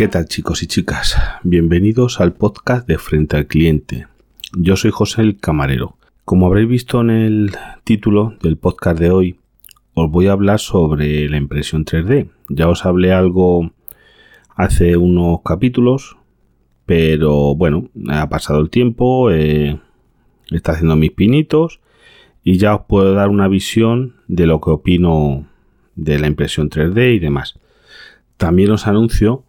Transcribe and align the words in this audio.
¿Qué 0.00 0.08
tal 0.08 0.24
chicos 0.24 0.62
y 0.62 0.66
chicas? 0.66 1.14
Bienvenidos 1.42 2.22
al 2.22 2.32
podcast 2.32 2.88
de 2.88 2.96
Frente 2.96 3.36
al 3.36 3.46
Cliente. 3.46 4.06
Yo 4.56 4.76
soy 4.76 4.90
José 4.90 5.20
el 5.20 5.36
Camarero. 5.36 5.98
Como 6.24 6.46
habréis 6.46 6.68
visto 6.70 7.02
en 7.02 7.10
el 7.10 7.50
título 7.84 8.34
del 8.42 8.56
podcast 8.56 8.98
de 8.98 9.10
hoy, 9.10 9.38
os 9.92 10.10
voy 10.10 10.28
a 10.28 10.32
hablar 10.32 10.58
sobre 10.58 11.28
la 11.28 11.36
impresión 11.36 11.84
3D. 11.84 12.30
Ya 12.48 12.70
os 12.70 12.86
hablé 12.86 13.12
algo 13.12 13.72
hace 14.56 14.96
unos 14.96 15.40
capítulos, 15.44 16.16
pero 16.86 17.54
bueno, 17.54 17.90
ha 18.08 18.26
pasado 18.30 18.60
el 18.60 18.70
tiempo, 18.70 19.30
eh, 19.30 19.78
está 20.50 20.72
haciendo 20.72 20.96
mis 20.96 21.10
pinitos 21.10 21.80
y 22.42 22.56
ya 22.56 22.74
os 22.74 22.86
puedo 22.86 23.12
dar 23.12 23.28
una 23.28 23.48
visión 23.48 24.14
de 24.28 24.46
lo 24.46 24.62
que 24.62 24.70
opino 24.70 25.46
de 25.94 26.18
la 26.18 26.26
impresión 26.26 26.70
3D 26.70 27.16
y 27.16 27.18
demás. 27.18 27.60
También 28.38 28.70
os 28.70 28.86
anuncio 28.86 29.44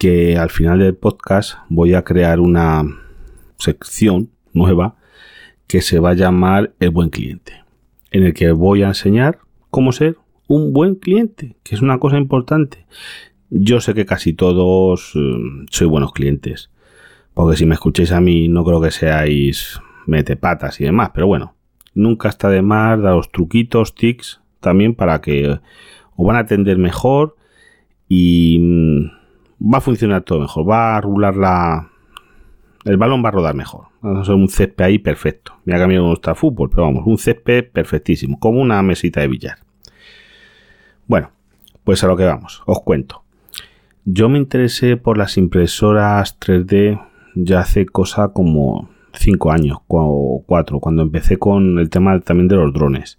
que 0.00 0.38
al 0.38 0.48
final 0.48 0.78
del 0.78 0.94
podcast 0.94 1.58
voy 1.68 1.92
a 1.92 2.04
crear 2.04 2.40
una 2.40 2.84
sección 3.58 4.30
nueva 4.54 4.96
que 5.66 5.82
se 5.82 6.00
va 6.00 6.10
a 6.10 6.14
llamar 6.14 6.72
El 6.80 6.88
buen 6.88 7.10
cliente, 7.10 7.52
en 8.10 8.22
el 8.22 8.32
que 8.32 8.50
voy 8.52 8.82
a 8.82 8.88
enseñar 8.88 9.40
cómo 9.68 9.92
ser 9.92 10.16
un 10.48 10.72
buen 10.72 10.94
cliente, 10.94 11.54
que 11.62 11.74
es 11.74 11.82
una 11.82 11.98
cosa 11.98 12.16
importante. 12.16 12.86
Yo 13.50 13.82
sé 13.82 13.92
que 13.92 14.06
casi 14.06 14.32
todos 14.32 15.12
eh, 15.16 15.20
soy 15.70 15.86
buenos 15.86 16.14
clientes, 16.14 16.70
porque 17.34 17.58
si 17.58 17.66
me 17.66 17.74
escucháis 17.74 18.12
a 18.12 18.22
mí 18.22 18.48
no 18.48 18.64
creo 18.64 18.80
que 18.80 18.92
seáis 18.92 19.82
metepatas 20.06 20.80
y 20.80 20.84
demás, 20.84 21.10
pero 21.12 21.26
bueno, 21.26 21.56
nunca 21.92 22.30
está 22.30 22.48
de 22.48 22.62
más 22.62 22.98
daros 23.02 23.30
truquitos, 23.30 23.94
tics, 23.94 24.40
también 24.60 24.94
para 24.94 25.20
que 25.20 25.60
os 26.16 26.26
van 26.26 26.36
a 26.36 26.40
atender 26.40 26.78
mejor 26.78 27.36
y 28.08 28.58
mm, 28.60 29.19
va 29.60 29.78
a 29.78 29.80
funcionar 29.80 30.22
todo 30.22 30.40
mejor, 30.40 30.68
va 30.68 30.96
a 30.96 31.00
rular 31.00 31.36
la... 31.36 31.90
El 32.84 32.96
balón 32.96 33.22
va 33.22 33.28
a 33.28 33.32
rodar 33.32 33.54
mejor. 33.54 33.86
Va 34.04 34.22
a 34.22 34.34
un 34.34 34.48
césped 34.48 34.84
ahí 34.84 34.98
perfecto. 34.98 35.52
Mira 35.64 35.78
que 35.78 35.84
a 35.84 35.86
mí 35.86 35.98
me 35.98 36.34
fútbol, 36.34 36.70
pero 36.70 36.84
vamos, 36.84 37.04
un 37.06 37.18
césped 37.18 37.70
perfectísimo, 37.70 38.38
como 38.38 38.60
una 38.60 38.82
mesita 38.82 39.20
de 39.20 39.28
billar. 39.28 39.58
Bueno, 41.06 41.30
pues 41.84 42.02
a 42.02 42.06
lo 42.06 42.16
que 42.16 42.24
vamos, 42.24 42.62
os 42.66 42.80
cuento. 42.80 43.22
Yo 44.06 44.30
me 44.30 44.38
interesé 44.38 44.96
por 44.96 45.18
las 45.18 45.36
impresoras 45.36 46.40
3D 46.40 46.98
ya 47.34 47.60
hace 47.60 47.86
cosa 47.86 48.28
como 48.28 48.88
5 49.12 49.52
años 49.52 49.78
o 49.88 50.42
4, 50.46 50.80
cuando 50.80 51.02
empecé 51.02 51.38
con 51.38 51.78
el 51.78 51.90
tema 51.90 52.18
también 52.20 52.48
de 52.48 52.56
los 52.56 52.72
drones. 52.72 53.18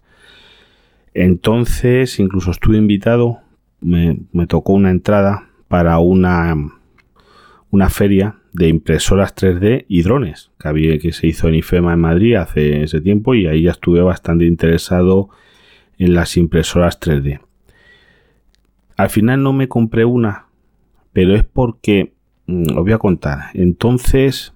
Entonces, 1.14 2.20
incluso 2.20 2.52
estuve 2.52 2.78
invitado, 2.78 3.40
me, 3.82 4.18
tocó 4.48 4.74
una 4.74 4.92
entrada 4.92 5.50
para 5.72 6.00
una, 6.00 6.54
una 7.70 7.90
feria 7.90 8.36
de 8.52 8.68
impresoras 8.68 9.34
3D 9.34 9.86
y 9.88 10.02
drones 10.02 10.52
que, 10.60 10.68
había, 10.68 11.00
que 11.00 11.14
se 11.14 11.28
hizo 11.28 11.48
en 11.48 11.56
IFEMA 11.56 11.94
en 11.94 12.00
Madrid 12.02 12.36
hace 12.36 12.84
ese 12.84 13.00
tiempo 13.00 13.36
y 13.36 13.48
ahí 13.48 13.64
ya 13.64 13.72
estuve 13.72 14.02
bastante 14.02 14.44
interesado 14.44 15.30
en 15.98 16.14
las 16.14 16.36
impresoras 16.36 17.00
3D. 17.00 17.40
Al 18.98 19.10
final 19.10 19.44
no 19.44 19.54
me 19.54 19.70
compré 19.70 20.04
una, 20.04 20.48
pero 21.14 21.36
es 21.36 21.46
porque, 21.46 22.12
mm, 22.48 22.76
os 22.78 22.84
voy 22.84 22.92
a 22.92 22.98
contar, 22.98 23.52
entonces 23.54 24.54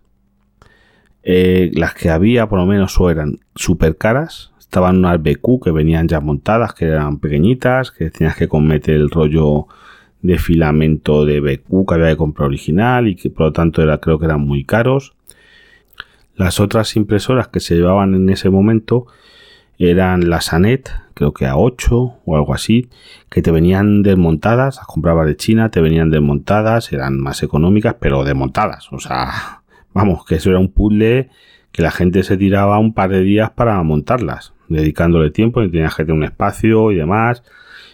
eh, 1.24 1.72
las 1.76 1.94
que 1.94 2.10
había 2.10 2.50
por 2.50 2.60
lo 2.60 2.66
menos 2.66 3.00
eran 3.10 3.40
súper 3.56 3.96
caras, 3.96 4.52
estaban 4.60 4.98
unas 4.98 5.24
BQ 5.24 5.64
que 5.64 5.72
venían 5.72 6.10
ya 6.10 6.20
montadas, 6.20 6.74
que 6.74 6.88
eran 6.88 7.20
pequeñitas, 7.20 7.92
que 7.92 8.10
tenías 8.10 8.36
que 8.36 8.50
cometer 8.50 8.96
el 8.96 9.10
rollo 9.10 9.68
de 10.26 10.40
filamento 10.40 11.26
de 11.26 11.40
BQ 11.40 11.88
que 11.88 11.94
había 11.94 12.10
que 12.10 12.18
comprar 12.18 12.48
original 12.48 13.08
y 13.08 13.16
que 13.16 13.30
por 13.30 13.48
lo 13.48 13.54
tanto 13.54 13.82
era, 13.82 14.00
creo 14.00 14.18
que 14.18 14.26
eran 14.26 14.42
muy 14.42 14.64
caros. 14.64 15.14
Las 16.36 16.60
otras 16.60 16.96
impresoras 16.96 17.48
que 17.48 17.60
se 17.60 17.76
llevaban 17.76 18.16
en 18.16 18.30
ese 18.30 18.50
momento 18.50 19.08
eran 19.78 20.30
las 20.30 20.54
Anet, 20.54 20.92
creo 21.14 21.34
que 21.34 21.46
a 21.46 21.58
8 21.58 22.20
o 22.26 22.36
algo 22.36 22.54
así, 22.54 22.90
que 23.30 23.42
te 23.42 23.52
venían 23.52 24.04
desmontadas, 24.04 24.78
las 24.78 24.86
comprabas 24.88 25.28
de 25.28 25.36
China, 25.36 25.70
te 25.70 25.82
venían 25.82 26.10
desmontadas, 26.10 26.92
eran 26.92 27.20
más 27.20 27.44
económicas, 27.44 27.96
pero 28.00 28.24
desmontadas. 28.24 28.92
O 28.92 29.00
sea, 29.00 29.62
vamos, 29.94 30.26
que 30.26 30.36
eso 30.36 30.50
era 30.50 30.60
un 30.60 30.70
puzzle 30.70 31.30
que 31.72 31.82
la 31.82 31.92
gente 31.92 32.24
se 32.24 32.38
tiraba 32.38 32.80
un 32.80 32.94
par 32.94 33.10
de 33.10 33.20
días 33.20 33.52
para 33.52 33.82
montarlas, 33.84 34.54
dedicándole 34.70 35.30
tiempo, 35.30 35.62
y 35.62 35.70
tenías 35.70 35.94
que 35.94 36.04
tener 36.04 36.18
un 36.18 36.24
espacio 36.24 36.92
y 36.92 36.96
demás. 36.96 37.44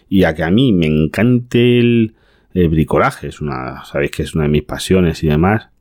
Y 0.08 0.24
a 0.24 0.36
que 0.36 0.44
a 0.44 0.52
mí 0.52 0.72
me 0.72 0.86
encante 0.86 1.80
el, 1.80 2.16
el 2.54 2.70
bricolaje, 2.70 3.28
es 3.28 3.42
una, 3.42 3.84
sabéis 3.86 4.12
que 4.12 4.24
es 4.24 4.36
una 4.36 4.44
de 4.44 4.50
mis 4.50 4.64
pasiones 4.64 5.24
y 5.24 5.28
demás 5.28 5.72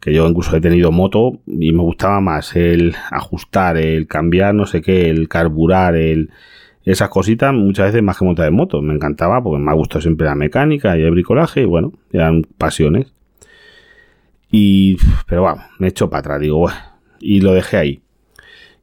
que 0.00 0.12
yo 0.12 0.28
incluso 0.28 0.56
he 0.56 0.60
tenido 0.60 0.92
moto 0.92 1.40
y 1.46 1.72
me 1.72 1.82
gustaba 1.82 2.20
más 2.20 2.54
el 2.54 2.94
ajustar, 3.10 3.76
el 3.76 4.06
cambiar, 4.06 4.54
no 4.54 4.66
sé 4.66 4.80
qué, 4.80 5.10
el 5.10 5.28
carburar, 5.28 5.96
el 5.96 6.30
esas 6.84 7.10
cositas 7.10 7.52
muchas 7.52 7.86
veces 7.86 8.02
más 8.02 8.18
que 8.18 8.24
montar 8.24 8.46
de 8.46 8.50
moto. 8.50 8.80
Me 8.80 8.94
encantaba 8.94 9.42
porque 9.42 9.62
me 9.62 9.70
ha 9.70 9.74
gustado 9.74 10.00
siempre 10.00 10.26
la 10.26 10.34
mecánica 10.34 10.96
y 10.96 11.02
el 11.02 11.10
bricolaje 11.10 11.62
y 11.62 11.64
bueno, 11.64 11.92
eran 12.12 12.44
pasiones. 12.56 13.12
Y, 14.50 14.96
pero 15.26 15.42
vamos, 15.42 15.64
me 15.78 15.88
echo 15.88 16.08
para 16.08 16.20
atrás, 16.20 16.40
digo, 16.40 16.70
y 17.20 17.42
lo 17.42 17.52
dejé 17.52 17.76
ahí. 17.76 18.00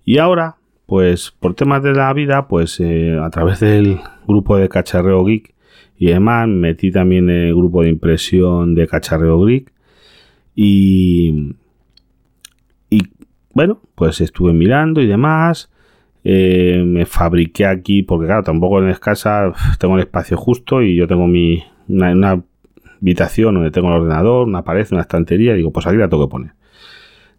Y 0.03 0.19
ahora, 0.19 0.57
pues 0.85 1.33
por 1.39 1.55
temas 1.55 1.81
de 1.81 1.93
la 1.93 2.13
vida, 2.13 2.47
pues 2.47 2.79
eh, 2.79 3.17
a 3.19 3.29
través 3.31 3.59
del 3.59 3.99
grupo 4.27 4.57
de 4.57 4.69
Cacharreo 4.69 5.25
Geek 5.25 5.54
y 5.97 6.07
demás, 6.07 6.47
metí 6.47 6.91
también 6.91 7.29
el 7.29 7.55
grupo 7.55 7.81
de 7.83 7.89
impresión 7.89 8.75
de 8.75 8.87
Cacharreo 8.87 9.45
Geek 9.45 9.71
y, 10.55 11.55
y 12.89 12.99
bueno, 13.53 13.81
pues 13.95 14.21
estuve 14.21 14.53
mirando 14.53 15.01
y 15.01 15.07
demás. 15.07 15.69
Eh, 16.27 16.83
me 16.83 17.05
fabriqué 17.05 17.67
aquí, 17.67 18.01
porque 18.01 18.25
claro, 18.25 18.43
tampoco 18.43 18.81
en 18.81 18.89
escasa 18.89 19.53
tengo 19.79 19.95
el 19.95 20.01
espacio 20.01 20.37
justo 20.37 20.81
y 20.81 20.95
yo 20.95 21.07
tengo 21.07 21.27
mi 21.27 21.63
una, 21.87 22.43
habitación 23.01 23.53
donde 23.55 23.71
tengo 23.71 23.89
el 23.89 24.01
ordenador, 24.01 24.47
una 24.47 24.63
pared, 24.63 24.87
una 24.91 25.01
estantería, 25.01 25.53
digo, 25.53 25.71
pues 25.71 25.85
aquí 25.85 25.97
la 25.97 26.09
tengo 26.09 26.27
que 26.27 26.31
poner. 26.31 26.51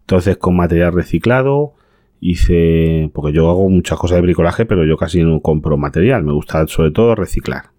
Entonces, 0.01 0.37
con 0.37 0.55
material 0.55 0.93
reciclado, 0.93 1.73
hice, 2.21 3.11
porque 3.13 3.33
yo 3.33 3.49
hago 3.49 3.69
muchas 3.69 3.99
cosas 3.99 4.17
de 4.17 4.21
bricolaje, 4.21 4.65
pero 4.65 4.85
yo 4.85 4.95
casi 4.95 5.21
no 5.21 5.41
compro 5.41 5.77
material, 5.77 6.23
me 6.23 6.31
gusta 6.31 6.65
sobre 6.67 6.91
todo 6.91 7.15
reciclar. 7.15 7.76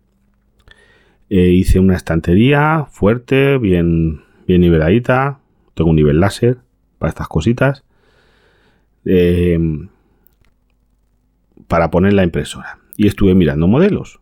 Eh, 1.31 1.51
hice 1.51 1.79
una 1.79 1.97
estantería 1.97 2.87
fuerte, 2.91 3.59
bien 3.59 4.23
bien 4.49 4.63
niveladita. 4.63 5.39
Tengo 5.75 5.91
un 5.91 5.97
nivel 5.97 6.19
láser 6.19 6.59
para 6.99 7.11
estas 7.11 7.29
cositas. 7.29 7.85
Eh, 9.05 9.59
para 11.69 11.91
poner 11.91 12.15
la 12.15 12.25
impresora. 12.25 12.79
Y 12.97 13.07
estuve 13.07 13.35
mirando 13.35 13.69
modelos. 13.69 14.21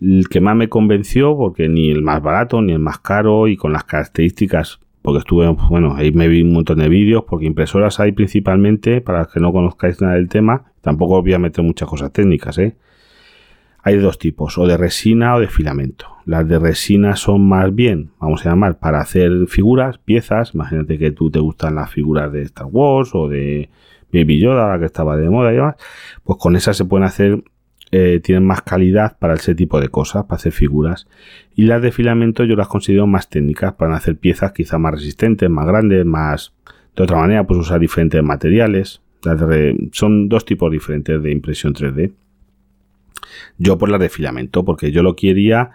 El 0.00 0.28
que 0.28 0.40
más 0.40 0.56
me 0.56 0.68
convenció, 0.68 1.36
porque 1.36 1.68
ni 1.68 1.90
el 1.90 2.02
más 2.02 2.22
barato, 2.22 2.60
ni 2.60 2.72
el 2.72 2.78
más 2.80 2.98
caro, 2.98 3.48
y 3.48 3.56
con 3.56 3.72
las 3.72 3.84
características, 3.84 4.80
porque 5.02 5.20
estuve, 5.20 5.48
bueno, 5.70 5.94
ahí 5.96 6.12
me 6.12 6.28
vi 6.28 6.42
un 6.42 6.52
montón 6.52 6.78
de 6.78 6.88
vídeos, 6.88 7.24
porque 7.26 7.46
impresoras 7.46 7.98
hay 7.98 8.12
principalmente, 8.12 9.00
para 9.00 9.26
que 9.26 9.40
no 9.40 9.52
conozcáis 9.52 10.00
nada 10.00 10.14
del 10.14 10.28
tema, 10.28 10.72
tampoco 10.82 11.22
voy 11.22 11.32
a 11.32 11.38
meter 11.38 11.64
muchas 11.64 11.88
cosas 11.88 12.12
técnicas, 12.12 12.58
¿eh? 12.58 12.76
Hay 13.82 13.96
dos 13.96 14.18
tipos, 14.18 14.58
o 14.58 14.66
de 14.66 14.76
resina 14.76 15.34
o 15.36 15.40
de 15.40 15.48
filamento. 15.48 16.06
Las 16.24 16.46
de 16.48 16.58
resina 16.58 17.16
son 17.16 17.48
más 17.48 17.74
bien, 17.74 18.10
vamos 18.20 18.44
a 18.44 18.50
llamar, 18.50 18.78
para 18.78 19.00
hacer 19.00 19.46
figuras, 19.46 19.98
piezas. 19.98 20.54
Imagínate 20.54 20.98
que 20.98 21.10
tú 21.10 21.30
te 21.30 21.38
gustan 21.38 21.76
las 21.76 21.90
figuras 21.90 22.30
de 22.32 22.42
Star 22.42 22.66
Wars 22.66 23.10
o 23.14 23.28
de 23.28 23.70
Baby 24.12 24.40
Yoda, 24.40 24.68
la 24.68 24.78
que 24.78 24.86
estaba 24.86 25.16
de 25.16 25.30
moda 25.30 25.52
y 25.52 25.56
demás. 25.56 25.76
Pues 26.24 26.38
con 26.38 26.56
esas 26.56 26.76
se 26.76 26.84
pueden 26.84 27.06
hacer, 27.06 27.42
eh, 27.90 28.20
tienen 28.22 28.44
más 28.44 28.62
calidad 28.62 29.16
para 29.18 29.34
ese 29.34 29.54
tipo 29.54 29.80
de 29.80 29.88
cosas, 29.88 30.24
para 30.24 30.36
hacer 30.36 30.52
figuras. 30.52 31.06
Y 31.54 31.62
las 31.62 31.80
de 31.80 31.92
filamento 31.92 32.44
yo 32.44 32.56
las 32.56 32.68
considero 32.68 33.06
más 33.06 33.28
técnicas 33.30 33.74
para 33.74 33.96
hacer 33.96 34.16
piezas 34.16 34.52
quizá 34.52 34.78
más 34.78 34.94
resistentes, 34.94 35.48
más 35.48 35.66
grandes, 35.66 36.04
más... 36.04 36.52
De 36.96 37.04
otra 37.04 37.16
manera, 37.16 37.46
pues 37.46 37.60
usar 37.60 37.78
diferentes 37.78 38.20
materiales. 38.24 39.00
son 39.92 40.28
dos 40.28 40.44
tipos 40.44 40.70
diferentes 40.70 41.22
de 41.22 41.30
impresión 41.30 41.72
3D. 41.72 42.12
Yo 43.58 43.78
por 43.78 43.88
la 43.88 43.98
de 43.98 44.08
filamento, 44.08 44.64
porque 44.64 44.92
yo 44.92 45.02
lo 45.02 45.16
quería 45.16 45.70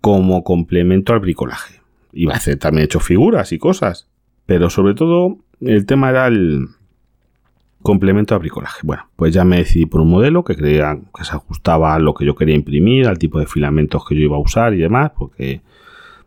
como 0.00 0.44
complemento 0.44 1.12
al 1.12 1.20
bricolaje. 1.20 1.80
Iba 2.12 2.34
a 2.34 2.36
hacer 2.36 2.58
también 2.58 2.84
hecho 2.84 3.00
figuras 3.00 3.52
y 3.52 3.58
cosas, 3.58 4.08
pero 4.46 4.70
sobre 4.70 4.94
todo 4.94 5.38
el 5.60 5.86
tema 5.86 6.10
era 6.10 6.26
el 6.28 6.68
complemento 7.82 8.34
al 8.34 8.40
bricolaje. 8.40 8.80
Bueno, 8.82 9.08
pues 9.16 9.32
ya 9.32 9.44
me 9.44 9.58
decidí 9.58 9.86
por 9.86 10.00
un 10.00 10.10
modelo 10.10 10.44
que 10.44 10.56
creía 10.56 10.98
que 11.16 11.24
se 11.24 11.32
ajustaba 11.32 11.94
a 11.94 11.98
lo 11.98 12.14
que 12.14 12.24
yo 12.24 12.34
quería 12.34 12.54
imprimir, 12.54 13.06
al 13.06 13.18
tipo 13.18 13.38
de 13.38 13.46
filamentos 13.46 14.04
que 14.04 14.14
yo 14.14 14.22
iba 14.22 14.36
a 14.36 14.40
usar 14.40 14.74
y 14.74 14.78
demás, 14.78 15.12
porque 15.16 15.60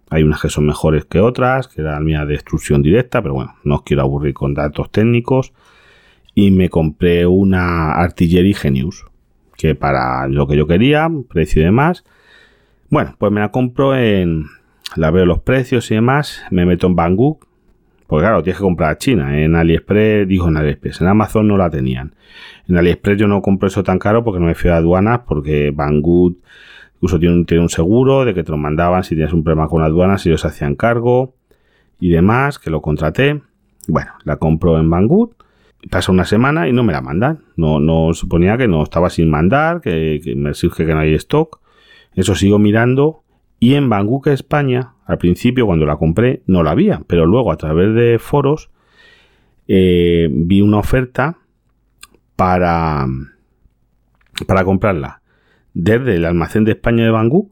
hay 0.10 0.24
unas 0.24 0.42
que 0.42 0.50
son 0.50 0.66
mejores 0.66 1.06
que 1.06 1.20
otras, 1.20 1.68
que 1.68 1.82
era 1.82 1.94
la 1.94 2.00
mía 2.00 2.26
de 2.26 2.36
extrusión 2.36 2.82
directa, 2.82 3.22
pero 3.22 3.34
bueno, 3.34 3.56
no 3.64 3.76
os 3.76 3.84
quiero 3.84 4.02
aburrir 4.02 4.34
con 4.34 4.54
datos 4.54 4.92
técnicos. 4.92 5.54
Y 6.34 6.52
me 6.52 6.70
compré 6.70 7.26
una 7.26 7.92
Artillery 7.94 8.54
Genius, 8.54 9.06
que 9.60 9.76
para 9.76 10.26
lo 10.30 10.48
que 10.48 10.56
yo 10.56 10.66
quería, 10.66 11.10
precio 11.28 11.62
y 11.62 11.66
demás. 11.66 12.06
Bueno, 12.90 13.14
pues 13.18 13.30
me 13.32 13.42
la 13.42 13.52
compro 13.52 13.94
en, 13.94 14.46
la 14.96 15.12
veo 15.12 15.26
los 15.26 15.40
precios 15.40 15.92
y 15.92 15.96
demás, 15.96 16.42
me 16.50 16.66
meto 16.66 16.88
en 16.88 16.96
Banggood, 16.96 17.36
porque 18.08 18.24
claro, 18.24 18.42
tienes 18.42 18.58
que 18.58 18.64
comprar 18.64 18.92
a 18.92 18.98
China. 18.98 19.38
En 19.38 19.56
AliExpress, 19.56 20.28
dijo 20.28 20.48
en 20.48 20.56
AliExpress, 20.56 21.02
en 21.02 21.08
Amazon 21.08 21.48
no 21.50 21.58
la 21.58 21.70
tenían. 21.70 22.16
En 22.70 22.78
AliExpress 22.78 23.20
yo 23.20 23.28
no 23.28 23.42
compro 23.42 23.68
eso 23.68 23.84
tan 23.84 24.00
caro 24.00 24.24
porque 24.24 24.40
no 24.40 24.46
me 24.46 24.56
fío 24.56 24.72
de 24.72 24.78
aduanas, 24.78 25.20
porque 25.28 25.72
Banggood 25.76 26.36
incluso 26.96 27.20
tiene 27.20 27.36
un, 27.36 27.46
tiene 27.46 27.62
un 27.62 27.70
seguro 27.70 28.24
de 28.24 28.34
que 28.34 28.44
te 28.44 28.52
lo 28.52 28.58
mandaban 28.58 29.04
si 29.04 29.14
tienes 29.16 29.34
un 29.34 29.44
problema 29.44 29.68
con 29.68 29.84
aduanas, 29.84 30.26
ellos 30.26 30.46
hacían 30.46 30.76
cargo 30.76 31.34
y 32.00 32.10
demás, 32.10 32.60
que 32.60 32.70
lo 32.70 32.82
contraté. 32.82 33.42
Bueno, 33.90 34.12
la 34.24 34.38
compro 34.38 34.80
en 34.80 34.90
Banggood. 34.90 35.32
Pasa 35.90 36.12
una 36.12 36.26
semana 36.26 36.68
y 36.68 36.74
no 36.74 36.84
me 36.84 36.94
la 36.94 37.02
mandan. 37.02 37.46
No, 37.56 37.80
no 37.80 38.14
suponía 38.14 38.58
que 38.58 38.68
no 38.68 38.84
estaba 38.84 39.10
sin 39.10 39.30
mandar, 39.30 39.81
que, 39.81 40.22
me 40.36 40.54
surge 40.54 40.86
que 40.86 40.94
no 40.94 41.00
hay 41.00 41.14
stock. 41.16 41.62
Eso 42.16 42.36
sigo 42.36 42.60
mirando 42.60 43.24
y 43.60 43.76
en 43.76 43.90
Banggood 43.90 44.28
España, 44.30 44.94
al 45.06 45.18
principio 45.18 45.66
cuando 45.66 45.86
la 45.86 45.98
compré, 45.98 46.44
no 46.48 46.64
la 46.64 46.72
había, 46.72 47.02
pero 47.08 47.26
luego 47.26 47.52
a 47.52 47.58
través 47.58 47.94
de 47.94 48.20
foros 48.20 48.70
eh, 49.68 50.30
vi 50.31 50.62
una 50.62 50.80
oferta 50.80 51.38
para, 52.36 53.06
para 54.48 54.64
comprarla 54.64 55.22
desde 55.74 56.16
el 56.16 56.26
almacén 56.26 56.64
de 56.64 56.72
España 56.72 57.04
de 57.04 57.12
Banggood 57.12 57.48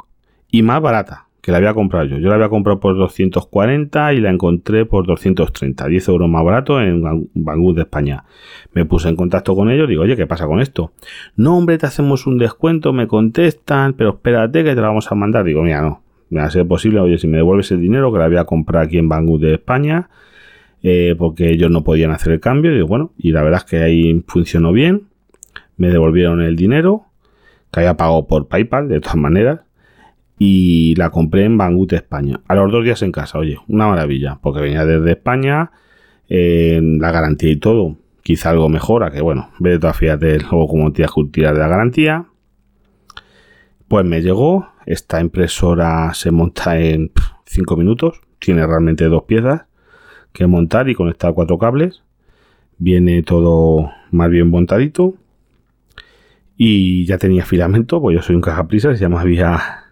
y 0.49 0.63
más 0.63 0.81
barata 0.81 1.26
que 1.47 1.53
la 1.53 1.59
había 1.59 1.73
comprado 1.73 2.03
yo. 2.03 2.17
Yo 2.17 2.27
la 2.27 2.35
había 2.35 2.49
comprado 2.49 2.81
por 2.81 2.97
240 2.97 4.11
y 4.11 4.19
la 4.19 4.31
encontré 4.31 4.85
por 4.85 5.07
230, 5.07 5.87
10 5.87 6.07
euros 6.09 6.29
más 6.29 6.43
barato 6.43 6.81
en 6.81 7.01
Banggood 7.35 7.75
de 7.77 7.81
España. 7.83 8.25
Me 8.73 8.83
puse 8.83 9.07
en 9.07 9.15
contacto 9.15 9.55
con 9.55 9.71
ellos, 9.71 9.87
digo, 9.87 10.03
oye, 10.03 10.17
¿qué 10.17 10.27
pasa 10.27 10.45
con 10.45 10.59
esto? 10.59 10.91
No, 11.37 11.57
hombre, 11.57 11.77
te 11.77 11.85
hacemos 11.85 12.27
un 12.27 12.37
descuento, 12.37 12.91
me 12.91 13.07
contestan, 13.07 13.93
pero 13.93 14.09
espérate 14.09 14.65
que 14.65 14.75
te 14.75 14.81
la 14.81 14.89
vamos 14.89 15.09
a 15.09 15.15
mandar. 15.15 15.45
Digo, 15.45 15.63
mira, 15.63 15.81
no, 15.81 16.01
me 16.31 16.41
va 16.41 16.47
a 16.47 16.49
ser 16.49 16.67
posible, 16.67 16.99
oye, 16.99 17.17
si 17.17 17.27
me 17.27 17.37
devuelves 17.37 17.71
el 17.71 17.79
dinero 17.79 18.11
que 18.11 18.19
la 18.19 18.25
había 18.25 18.43
comprado 18.43 18.83
aquí 18.83 18.97
en 18.97 19.07
Banggood 19.07 19.39
de 19.39 19.53
España, 19.53 20.09
eh, 20.83 21.15
porque 21.17 21.49
ellos 21.51 21.71
no 21.71 21.81
podían 21.81 22.11
hacer 22.11 22.33
el 22.33 22.41
cambio. 22.41 22.73
Digo, 22.73 22.87
bueno, 22.87 23.13
y 23.17 23.31
la 23.31 23.41
verdad 23.41 23.61
es 23.63 23.71
que 23.71 23.77
ahí 23.77 24.21
funcionó 24.27 24.73
bien. 24.73 25.03
Me 25.77 25.87
devolvieron 25.87 26.41
el 26.41 26.57
dinero, 26.57 27.05
que 27.71 27.79
había 27.79 27.95
pagado 27.95 28.27
por 28.27 28.49
PayPal, 28.49 28.89
de 28.89 28.99
todas 28.99 29.15
maneras 29.15 29.61
y 30.39 30.95
la 30.95 31.09
compré 31.09 31.45
en 31.45 31.57
Banggood 31.57 31.93
España. 31.93 32.41
A 32.47 32.55
los 32.55 32.71
dos 32.71 32.83
días 32.83 33.01
en 33.01 33.11
casa, 33.11 33.39
oye, 33.39 33.57
una 33.67 33.87
maravilla, 33.87 34.39
porque 34.41 34.61
venía 34.61 34.85
desde 34.85 35.11
España, 35.11 35.71
la 36.29 37.11
garantía 37.11 37.51
y 37.51 37.55
todo. 37.57 37.97
Quizá 38.21 38.49
algo 38.49 38.67
mejora, 38.67 39.09
que 39.09 39.21
bueno, 39.21 39.51
ve 39.59 39.77
de 39.77 39.93
fíjate 39.93 40.39
luego 40.39 40.67
como 40.67 40.91
que 40.91 41.05
tirar 41.31 41.53
de 41.53 41.59
la 41.61 41.67
garantía. 41.67 42.25
Pues 43.87 44.05
me 44.05 44.21
llegó, 44.21 44.67
esta 44.85 45.21
impresora 45.21 46.13
se 46.13 46.31
monta 46.31 46.77
en 46.77 47.11
5 47.45 47.77
minutos, 47.77 48.19
tiene 48.39 48.67
realmente 48.67 49.05
dos 49.05 49.23
piezas 49.23 49.63
que 50.33 50.45
montar 50.45 50.89
y 50.89 50.93
conectar 50.93 51.33
cuatro 51.33 51.57
cables. 51.57 52.03
Viene 52.77 53.23
todo 53.23 53.91
más 54.11 54.29
bien 54.29 54.49
montadito. 54.49 55.15
Y 56.57 57.05
ya 57.05 57.17
tenía 57.17 57.45
filamento, 57.45 58.01
pues 58.01 58.15
yo 58.15 58.21
soy 58.21 58.35
un 58.35 58.41
caja 58.41 58.67
prisa, 58.67 58.91
ya 58.93 59.07
me 59.09 59.17
había 59.17 59.85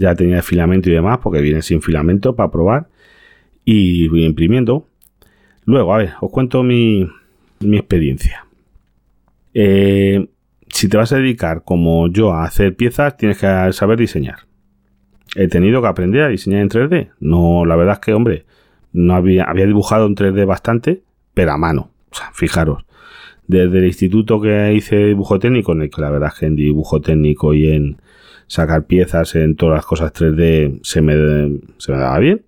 ya 0.00 0.14
tenía 0.14 0.42
filamento 0.42 0.88
y 0.88 0.94
demás, 0.94 1.18
porque 1.22 1.42
viene 1.42 1.60
sin 1.60 1.82
filamento 1.82 2.34
para 2.34 2.50
probar. 2.50 2.88
Y 3.66 4.08
voy 4.08 4.24
imprimiendo. 4.24 4.86
Luego, 5.66 5.94
a 5.94 5.98
ver, 5.98 6.12
os 6.22 6.30
cuento 6.30 6.62
mi, 6.62 7.06
experiencia. 7.60 8.46
Eh, 9.52 10.26
si 10.68 10.88
te 10.88 10.96
vas 10.96 11.12
a 11.12 11.18
dedicar 11.18 11.64
como 11.64 12.08
yo 12.08 12.32
a 12.32 12.44
hacer 12.44 12.74
piezas, 12.76 13.18
tienes 13.18 13.38
que 13.38 13.72
saber 13.72 13.98
diseñar. 13.98 14.46
He 15.36 15.48
tenido 15.48 15.82
que 15.82 15.88
aprender 15.88 16.22
a 16.22 16.28
diseñar 16.28 16.62
en 16.62 16.70
3D. 16.70 17.10
No, 17.20 17.66
la 17.66 17.76
verdad 17.76 17.94
es 17.94 18.00
que, 18.00 18.14
hombre, 18.14 18.46
no 18.94 19.14
había, 19.14 19.44
había 19.44 19.66
dibujado 19.66 20.06
en 20.06 20.14
3D 20.14 20.46
bastante, 20.46 21.02
pero 21.34 21.52
a 21.52 21.58
mano. 21.58 21.90
O 22.10 22.14
sea, 22.14 22.30
fijaros. 22.32 22.84
Desde 23.46 23.78
el 23.78 23.84
instituto 23.84 24.40
que 24.40 24.72
hice 24.72 24.96
dibujo 24.96 25.38
técnico, 25.38 25.72
en 25.72 25.82
el 25.82 25.90
que 25.90 26.00
la 26.00 26.10
verdad 26.10 26.30
es 26.32 26.40
que 26.40 26.46
en 26.46 26.56
dibujo 26.56 27.02
técnico 27.02 27.52
y 27.52 27.70
en, 27.70 27.98
sacar 28.50 28.86
piezas 28.86 29.36
en 29.36 29.54
todas 29.54 29.76
las 29.76 29.86
cosas 29.86 30.12
3D 30.12 30.80
se 30.82 31.00
me, 31.00 31.14
se 31.78 31.92
me 31.92 31.98
daba 31.98 32.18
bien. 32.18 32.42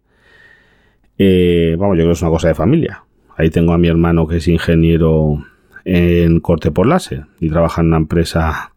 Eh, 1.16 1.76
vamos, 1.78 1.96
yo 1.96 2.00
creo 2.02 2.08
que 2.08 2.14
es 2.14 2.22
una 2.22 2.32
cosa 2.32 2.48
de 2.48 2.56
familia. 2.56 3.04
Ahí 3.36 3.50
tengo 3.50 3.72
a 3.72 3.78
mi 3.78 3.86
hermano 3.86 4.26
que 4.26 4.38
es 4.38 4.48
ingeniero 4.48 5.44
en 5.84 6.40
corte 6.40 6.72
por 6.72 6.88
láser 6.88 7.26
y 7.38 7.48
trabaja 7.50 7.82
en 7.82 7.88
una 7.88 7.98
empresa 7.98 8.72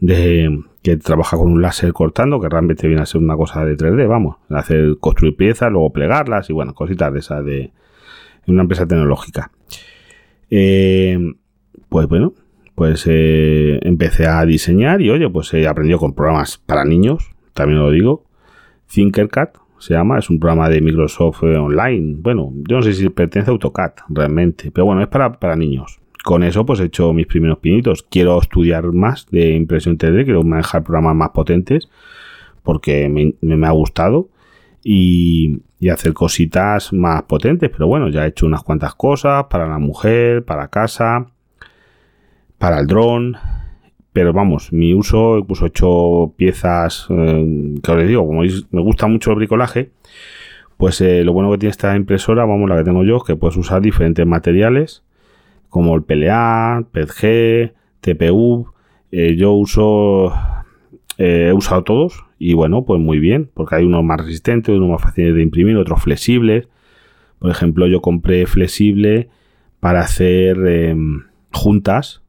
de 0.00 0.64
que 0.82 0.96
trabaja 0.96 1.36
con 1.36 1.52
un 1.52 1.62
láser 1.62 1.92
cortando, 1.92 2.40
que 2.40 2.48
realmente 2.48 2.88
viene 2.88 3.02
a 3.02 3.06
ser 3.06 3.20
una 3.20 3.36
cosa 3.36 3.64
de 3.64 3.76
3D, 3.76 4.08
vamos, 4.08 4.38
hacer 4.50 4.96
construir 4.98 5.36
piezas, 5.36 5.70
luego 5.70 5.92
plegarlas 5.92 6.50
y 6.50 6.52
bueno, 6.52 6.74
cositas 6.74 7.12
de 7.12 7.20
esas 7.20 7.44
de 7.44 7.72
una 8.48 8.62
empresa 8.62 8.84
tecnológica. 8.84 9.52
Eh, 10.50 11.34
pues 11.88 12.08
bueno, 12.08 12.34
pues 12.74 13.04
eh, 13.06 13.78
empecé 13.82 14.26
a 14.26 14.44
diseñar 14.44 15.00
y 15.00 15.10
oye, 15.10 15.28
pues 15.28 15.52
he 15.54 15.66
aprendido 15.66 15.98
con 15.98 16.14
programas 16.14 16.58
para 16.58 16.84
niños, 16.84 17.30
también 17.52 17.78
lo 17.78 17.90
digo. 17.90 18.24
Thinkercad 18.92 19.50
se 19.78 19.94
llama, 19.94 20.18
es 20.18 20.30
un 20.30 20.40
programa 20.40 20.68
de 20.68 20.80
Microsoft 20.80 21.42
eh, 21.44 21.56
Online. 21.56 22.16
Bueno, 22.18 22.52
yo 22.68 22.76
no 22.76 22.82
sé 22.82 22.94
si 22.94 23.08
pertenece 23.10 23.50
a 23.50 23.52
AutoCAD 23.52 23.92
realmente, 24.08 24.70
pero 24.70 24.86
bueno, 24.86 25.02
es 25.02 25.08
para, 25.08 25.38
para 25.38 25.56
niños. 25.56 26.00
Con 26.24 26.42
eso 26.42 26.64
pues 26.64 26.80
he 26.80 26.84
hecho 26.84 27.12
mis 27.12 27.26
primeros 27.26 27.58
pinitos. 27.58 28.02
Quiero 28.02 28.40
estudiar 28.40 28.84
más 28.92 29.26
de 29.30 29.50
impresión 29.54 29.98
3D, 29.98 30.24
quiero 30.24 30.42
manejar 30.42 30.82
programas 30.82 31.14
más 31.14 31.30
potentes 31.30 31.88
porque 32.62 33.10
me, 33.10 33.34
me 33.42 33.66
ha 33.66 33.72
gustado 33.72 34.30
y, 34.82 35.60
y, 35.78 35.90
hacer 35.90 36.14
cositas 36.14 36.94
más 36.94 37.24
potentes. 37.24 37.70
Pero 37.70 37.86
bueno, 37.86 38.08
ya 38.08 38.24
he 38.24 38.28
hecho 38.28 38.46
unas 38.46 38.62
cuantas 38.62 38.94
cosas 38.94 39.44
para 39.50 39.68
la 39.68 39.78
mujer, 39.78 40.46
para 40.46 40.68
casa 40.68 41.33
para 42.64 42.80
el 42.80 42.86
dron. 42.86 43.36
Pero 44.14 44.32
vamos, 44.32 44.72
mi 44.72 44.94
uso, 44.94 45.44
pues 45.46 45.60
he 45.60 45.66
hecho 45.66 46.32
piezas, 46.38 47.06
eh, 47.10 47.74
que 47.82 47.92
os 47.92 48.08
digo, 48.08 48.26
como 48.26 48.40
me 48.40 48.80
gusta 48.80 49.06
mucho 49.06 49.32
el 49.32 49.36
bricolaje, 49.36 49.90
pues 50.78 51.02
eh, 51.02 51.24
lo 51.24 51.34
bueno 51.34 51.50
que 51.50 51.58
tiene 51.58 51.72
esta 51.72 51.94
impresora, 51.94 52.46
vamos, 52.46 52.70
la 52.70 52.78
que 52.78 52.84
tengo 52.84 53.04
yo, 53.04 53.20
que 53.20 53.36
puedes 53.36 53.58
usar 53.58 53.82
diferentes 53.82 54.24
materiales, 54.26 55.02
como 55.68 55.94
el 55.94 56.04
PLA, 56.04 56.86
PETG, 56.90 57.74
TPU. 58.00 58.68
Eh, 59.12 59.36
yo 59.36 59.52
uso, 59.52 60.32
he 61.18 61.52
usado 61.52 61.84
todos 61.84 62.24
y 62.38 62.54
bueno, 62.54 62.86
pues 62.86 62.98
muy 62.98 63.18
bien, 63.18 63.50
porque 63.52 63.74
hay 63.74 63.84
unos 63.84 64.04
más 64.04 64.22
resistentes, 64.22 64.74
unos 64.74 64.88
más 64.88 65.02
fáciles 65.02 65.34
de 65.34 65.42
imprimir, 65.42 65.76
otros 65.76 66.02
flexibles. 66.02 66.68
Por 67.40 67.50
ejemplo, 67.50 67.86
yo 67.88 68.00
compré 68.00 68.46
flexible 68.46 69.28
para 69.80 70.00
hacer 70.00 70.96
juntas 71.52 72.23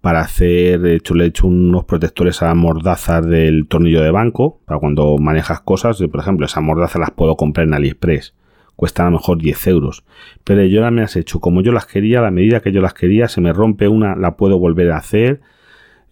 para 0.00 0.20
hacer, 0.20 0.80
de 0.80 0.94
hecho 0.94 1.14
le 1.14 1.24
he 1.24 1.28
hecho 1.28 1.46
unos 1.46 1.84
protectores 1.84 2.42
a 2.42 2.46
las 2.46 2.56
mordazas 2.56 3.26
del 3.26 3.66
tornillo 3.66 4.02
de 4.02 4.10
banco, 4.10 4.60
para 4.64 4.78
cuando 4.78 5.18
manejas 5.18 5.60
cosas, 5.60 5.98
por 6.10 6.20
ejemplo, 6.20 6.46
esas 6.46 6.62
mordazas 6.62 7.00
las 7.00 7.10
puedo 7.10 7.36
comprar 7.36 7.66
en 7.66 7.74
AliExpress, 7.74 8.34
cuestan 8.76 9.06
a 9.06 9.10
lo 9.10 9.16
mejor 9.16 9.38
10 9.38 9.66
euros, 9.66 10.04
pero 10.44 10.64
yo 10.64 10.80
las 10.80 10.92
me 10.92 11.02
has 11.02 11.16
hecho. 11.16 11.40
Como 11.40 11.62
yo 11.62 11.72
las 11.72 11.86
quería, 11.86 12.20
la 12.20 12.30
medida 12.30 12.60
que 12.60 12.70
yo 12.70 12.80
las 12.80 12.94
quería, 12.94 13.26
se 13.28 13.40
me 13.40 13.52
rompe 13.52 13.88
una, 13.88 14.14
la 14.14 14.36
puedo 14.36 14.58
volver 14.58 14.92
a 14.92 14.98
hacer, 14.98 15.40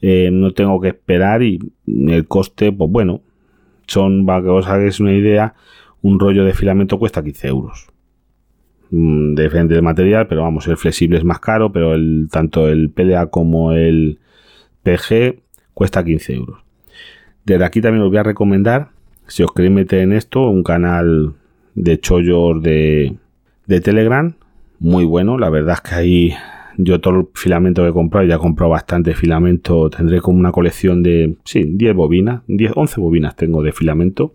eh, 0.02 0.31
no 0.33 0.52
tengo 0.52 0.81
que 0.81 0.88
esperar 0.88 1.43
y 1.43 1.61
el 1.87 2.26
coste, 2.26 2.73
pues 2.73 2.90
bueno, 2.90 3.23
son, 3.87 4.26
para 4.26 4.43
que 4.43 4.49
os 4.49 4.66
hagáis 4.66 4.99
una 4.99 5.12
idea, 5.12 5.55
un 6.02 6.19
rollo 6.19 6.45
de 6.45 6.55
filamento 6.55 6.99
cuesta 6.99 7.23
15 7.23 7.49
euros. 7.49 7.87
Mm, 8.90 9.35
diferente 9.35 9.75
de 9.75 9.83
material, 9.83 10.28
pero 10.28 10.43
vamos, 10.43 10.69
el 10.69 10.76
flexible 10.76 11.19
es 11.19 11.25
más 11.25 11.40
caro, 11.40 11.73
pero 11.73 11.95
el, 11.95 12.28
tanto 12.31 12.69
el 12.69 12.90
PLA 12.90 13.26
como 13.26 13.73
el 13.73 14.19
PG 14.83 15.40
cuesta 15.75 16.05
15 16.05 16.35
euros. 16.35 16.61
Desde 17.45 17.64
aquí 17.64 17.81
también 17.81 18.02
os 18.02 18.11
voy 18.11 18.19
a 18.19 18.23
recomendar, 18.23 18.90
si 19.26 19.43
os 19.43 19.52
queréis 19.52 19.75
meter 19.75 20.00
en 20.00 20.12
esto, 20.12 20.49
un 20.49 20.62
canal 20.62 21.35
de 21.75 21.99
chollos 22.00 22.62
de, 22.62 23.16
de 23.66 23.81
Telegram, 23.81 24.35
muy 24.78 25.05
bueno, 25.05 25.38
la 25.38 25.50
verdad 25.50 25.75
es 25.75 25.90
que 25.90 25.95
ahí 25.95 26.35
yo 26.78 27.00
todo 27.00 27.21
el 27.21 27.28
filamento 27.35 27.83
que 27.83 27.88
he 27.88 27.93
comprado, 27.93 28.26
ya 28.26 28.37
he 28.37 28.38
comprado 28.38 28.71
bastante 28.71 29.14
filamento, 29.14 29.90
tendré 29.90 30.21
como 30.21 30.38
una 30.38 30.52
colección 30.52 31.02
de, 31.02 31.37
sí, 31.45 31.64
10 31.64 31.95
bobinas, 31.95 32.43
10, 32.47 32.73
11 32.76 33.00
bobinas 33.00 33.35
tengo 33.35 33.62
de 33.62 33.73
filamento 33.73 34.35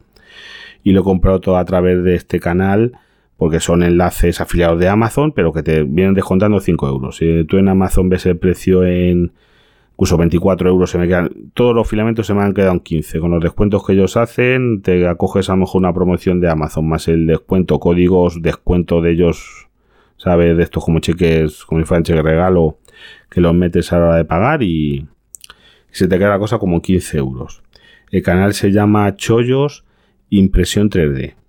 y 0.83 0.91
lo 0.91 1.01
he 1.01 1.03
comprado 1.03 1.39
todo 1.39 1.57
a 1.57 1.65
través 1.65 2.03
de 2.03 2.15
este 2.15 2.39
canal 2.39 2.93
porque 3.41 3.59
son 3.59 3.81
enlaces 3.81 4.39
afiliados 4.39 4.79
de 4.79 4.87
Amazon, 4.87 5.31
pero 5.31 5.51
que 5.51 5.63
te 5.63 5.81
vienen 5.81 6.13
descontando 6.13 6.59
5 6.59 6.87
euros. 6.87 7.17
Si 7.17 7.43
tú 7.45 7.57
en 7.57 7.69
Amazon 7.69 8.07
ves 8.07 8.27
el 8.27 8.37
precio 8.37 8.85
en 8.85 9.31
incluso 9.93 10.15
24 10.15 10.69
euros, 10.69 10.91
se 10.91 10.99
me 10.99 11.07
quedan, 11.07 11.31
todos 11.55 11.73
los 11.73 11.89
filamentos 11.89 12.27
se 12.27 12.35
me 12.35 12.43
han 12.43 12.53
quedado 12.53 12.73
en 12.73 12.81
15. 12.81 13.19
Con 13.19 13.31
los 13.31 13.41
descuentos 13.41 13.83
que 13.83 13.93
ellos 13.93 14.15
hacen, 14.15 14.83
te 14.83 15.07
acoges 15.07 15.49
a 15.49 15.53
lo 15.53 15.61
mejor 15.61 15.79
una 15.79 15.91
promoción 15.91 16.39
de 16.39 16.51
Amazon, 16.51 16.87
más 16.87 17.07
el 17.07 17.25
descuento, 17.25 17.79
códigos, 17.79 18.43
descuento 18.43 19.01
de 19.01 19.13
ellos, 19.13 19.69
¿sabes? 20.17 20.55
De 20.55 20.61
estos 20.61 20.85
como 20.85 20.99
cheques, 20.99 21.65
como 21.65 21.83
fueran 21.83 22.03
cheques 22.03 22.21
regalo, 22.21 22.77
que 23.27 23.41
los 23.41 23.55
metes 23.55 23.91
a 23.91 23.97
la 23.97 24.05
hora 24.05 24.15
de 24.17 24.25
pagar 24.25 24.61
y, 24.61 25.07
se 25.89 26.07
te 26.07 26.19
queda 26.19 26.29
la 26.29 26.37
cosa 26.37 26.59
como 26.59 26.79
15 26.79 27.17
euros. 27.17 27.63
El 28.11 28.21
canal 28.21 28.53
se 28.53 28.71
llama 28.71 29.15
Chollos 29.15 29.83
Impresión 30.29 30.91
3D 30.91 31.40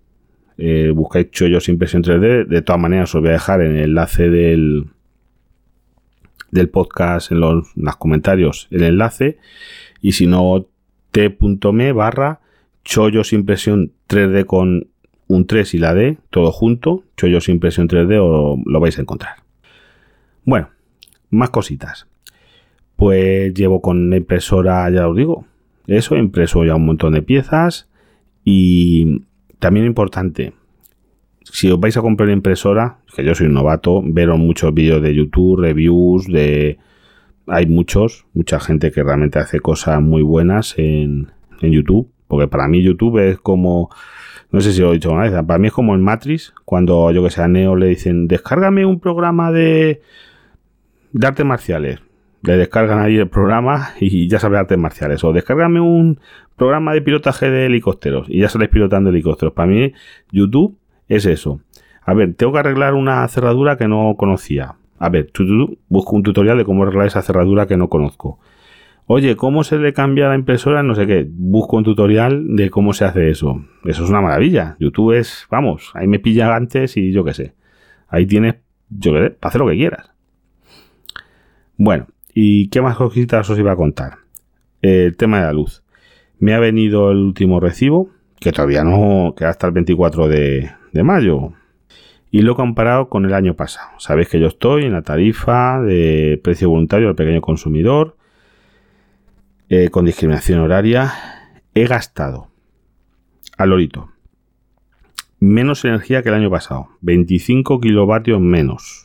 eh, 0.65 0.93
buscáis 0.93 1.29
Chollos 1.33 1.69
Impresión 1.69 2.05
3D. 2.05 2.47
De 2.47 2.63
todas 2.63 2.81
maneras, 2.81 3.13
os 3.17 3.21
voy 3.21 3.31
a 3.31 3.33
dejar 3.33 3.63
en 3.63 3.73
el 3.73 3.83
enlace 3.83 4.31
del, 4.31 4.91
del 6.53 6.69
podcast, 6.69 7.33
en 7.33 7.41
los, 7.41 7.67
comentarios, 7.99 8.69
el 8.71 8.85
enlace. 8.85 9.39
Y 10.01 10.13
si 10.13 10.29
no, 10.29 10.69
t.me 11.11 11.93
barra 11.93 12.43
Chollos 12.85 13.33
Impresión 13.33 13.91
3D 14.09 14.47
con 14.47 14.87
un 15.27 15.47
3 15.49 15.75
y 15.75 15.79
la 15.79 15.95
D, 15.95 16.19
todo 16.31 16.53
junto. 16.53 17.03
Chollos 17.17 17.49
Impresión 17.49 17.89
3D 17.89 18.21
o 18.23 18.57
lo 18.65 18.79
vais 18.79 18.97
a 18.99 19.03
encontrar. 19.03 19.39
Bueno, 20.45 20.69
más 21.31 21.51
cositas. 21.51 22.07
Pues 22.95 23.53
llevo 23.53 23.83
con 23.83 24.11
la 24.11 24.17
impresora, 24.17 24.89
ya 24.91 25.09
os 25.09 25.17
digo, 25.17 25.45
eso, 25.89 26.15
impreso 26.17 26.65
ya 26.65 26.77
un 26.77 26.87
montón 26.87 27.15
de 27.15 27.23
piezas 27.23 27.89
y 28.45 29.23
también 29.63 29.87
importante, 29.87 30.55
si 31.45 31.71
os 31.71 31.79
vais 31.79 31.97
a 31.97 32.01
comprar 32.01 32.27
una 32.27 32.35
impresora, 32.35 32.99
que 33.15 33.25
yo 33.25 33.33
soy 33.33 33.47
un 33.47 33.55
novato, 33.55 34.03
veros 34.05 34.37
muchos 34.37 34.75
vídeos 34.75 35.01
de 35.01 35.15
YouTube, 35.15 35.61
reviews, 35.61 36.27
de... 36.27 36.79
Hay 37.47 37.67
muchos, 37.67 38.27
mucha 38.35 38.59
gente 38.59 38.91
que 38.91 39.05
realmente 39.05 39.39
hace 39.39 39.61
cosas 39.61 40.03
muy 40.03 40.23
buenas 40.23 40.75
en, 40.79 41.29
en 41.61 41.71
YouTube, 41.71 42.11
porque 42.27 42.49
para 42.49 42.67
mí 42.67 42.83
YouTube 42.83 43.19
es 43.19 43.39
como... 43.39 43.89
No 44.51 44.61
sé 44.61 44.73
si 44.73 44.81
lo 44.81 44.91
he 44.91 44.95
dicho 44.95 45.13
una 45.13 45.31
vez, 45.31 45.33
para 45.45 45.59
mí 45.61 45.69
es 45.69 45.73
como 45.73 45.95
en 45.95 46.03
Matrix, 46.03 46.53
cuando 46.65 47.13
yo 47.13 47.23
que 47.23 47.31
sé 47.31 47.43
a 47.43 47.47
Neo 47.47 47.77
le 47.77 47.87
dicen, 47.87 48.27
descárgame 48.27 48.85
un 48.85 48.99
programa 48.99 49.53
de, 49.53 50.03
de 51.13 51.27
artes 51.27 51.47
marciales 51.47 52.01
le 52.43 52.57
descargan 52.57 53.01
ahí 53.01 53.17
el 53.17 53.29
programa 53.29 53.91
y 54.01 54.29
ya 54.29 54.39
sabe 54.39 54.59
artes 54.59 54.79
marciales. 54.79 55.23
O 55.25 55.33
descárgame 55.33 55.81
un 55.81 56.19
programa 56.57 56.93
de 56.93 57.03
pilotaje 57.03 57.51
de 57.51 57.67
helicópteros 57.67 58.27
y 58.29 58.41
ya 58.41 58.49
sales 58.49 58.69
pilotando 58.69 59.11
helicópteros. 59.11 59.55
Para 59.55 59.69
mí, 59.69 59.93
YouTube 60.31 60.77
es 61.09 61.27
eso. 61.27 61.61
A 62.05 62.15
ver, 62.15 62.35
tengo 62.35 62.53
que 62.53 62.59
arreglar 62.59 62.95
una 62.95 63.27
cerradura 63.29 63.77
que 63.77 63.89
no 63.89 64.15
conocía. 64.17 64.75
A 64.99 65.09
ver, 65.09 65.31
busco 65.89 66.17
un 66.17 66.23
tutorial 66.23 66.59
de 66.59 66.65
cómo 66.65 66.83
arreglar 66.83 67.07
esa 67.07 67.23
cerradura 67.23 67.67
que 67.67 67.77
no 67.77 67.89
conozco. 67.89 68.39
Oye, 69.07 69.37
¿cómo 69.37 69.65
se 69.65 69.79
le 69.79 69.93
cambia 69.93 70.29
la 70.29 70.37
impresora? 70.37 70.83
No 70.83 70.95
sé 70.95 71.07
qué. 71.07 71.27
Busco 71.29 71.77
un 71.77 71.85
tutorial 71.85 72.57
de 72.57 72.71
cómo 72.71 72.93
se 72.93 73.05
hace 73.05 73.31
eso. 73.31 73.65
Eso 73.85 74.05
es 74.05 74.11
una 74.11 74.21
maravilla. 74.21 74.77
YouTube 74.79 75.19
es, 75.19 75.47
vamos, 75.51 75.91
ahí 75.95 76.07
me 76.07 76.19
pilla 76.19 76.55
antes 76.55 76.97
y 76.97 77.13
yo 77.13 77.25
qué 77.25 77.35
sé. 77.35 77.55
Ahí 78.09 78.27
tienes, 78.27 78.57
yo 78.91 79.13
qué 79.13 79.23
sé, 79.25 79.31
para 79.31 79.49
hacer 79.49 79.61
lo 79.61 79.69
que 79.69 79.77
quieras. 79.77 80.13
Bueno, 81.77 82.07
¿Y 82.35 82.69
qué 82.69 82.81
más 82.81 82.97
cositas 82.97 83.49
os 83.51 83.59
iba 83.59 83.73
a 83.73 83.77
contar? 83.77 84.19
El 84.81 85.17
tema 85.17 85.39
de 85.39 85.45
la 85.45 85.53
luz. 85.53 85.83
Me 86.39 86.55
ha 86.55 86.59
venido 86.59 87.11
el 87.11 87.19
último 87.19 87.61
recibo, 87.61 88.11
que 88.41 88.53
todavía 88.53 88.85
no, 88.85 89.35
queda 89.37 89.51
hasta 89.51 89.67
el 89.67 89.73
24 89.73 90.29
de, 90.29 90.73
mayo. 91.05 91.53
Y 92.31 92.43
lo 92.43 92.53
he 92.53 92.57
comparado 92.57 93.09
con 93.09 93.27
el 93.27 93.35
año 93.35 93.55
pasado. 93.55 93.91
Sabéis 93.99 94.29
que 94.29 94.41
yo 94.41 94.47
estoy 94.47 94.85
en 94.85 94.93
la 94.93 95.03
tarifa 95.03 95.81
de 95.81 96.41
precio 96.43 96.71
voluntario 96.71 97.09
al 97.09 97.15
pequeño 97.15 97.43
consumidor, 97.43 98.17
eh, 99.69 99.91
con 99.91 100.07
discriminación 100.07 100.61
horaria. 100.61 101.13
He 101.75 101.87
gastado 101.87 102.49
al 103.59 103.71
lorito 103.71 104.13
menos 105.43 105.85
energía 105.85 106.23
que 106.23 106.29
el 106.29 106.37
año 106.37 106.51
pasado, 106.51 106.89
25 107.01 107.81
kilovatios 107.81 108.41
menos. 108.41 109.02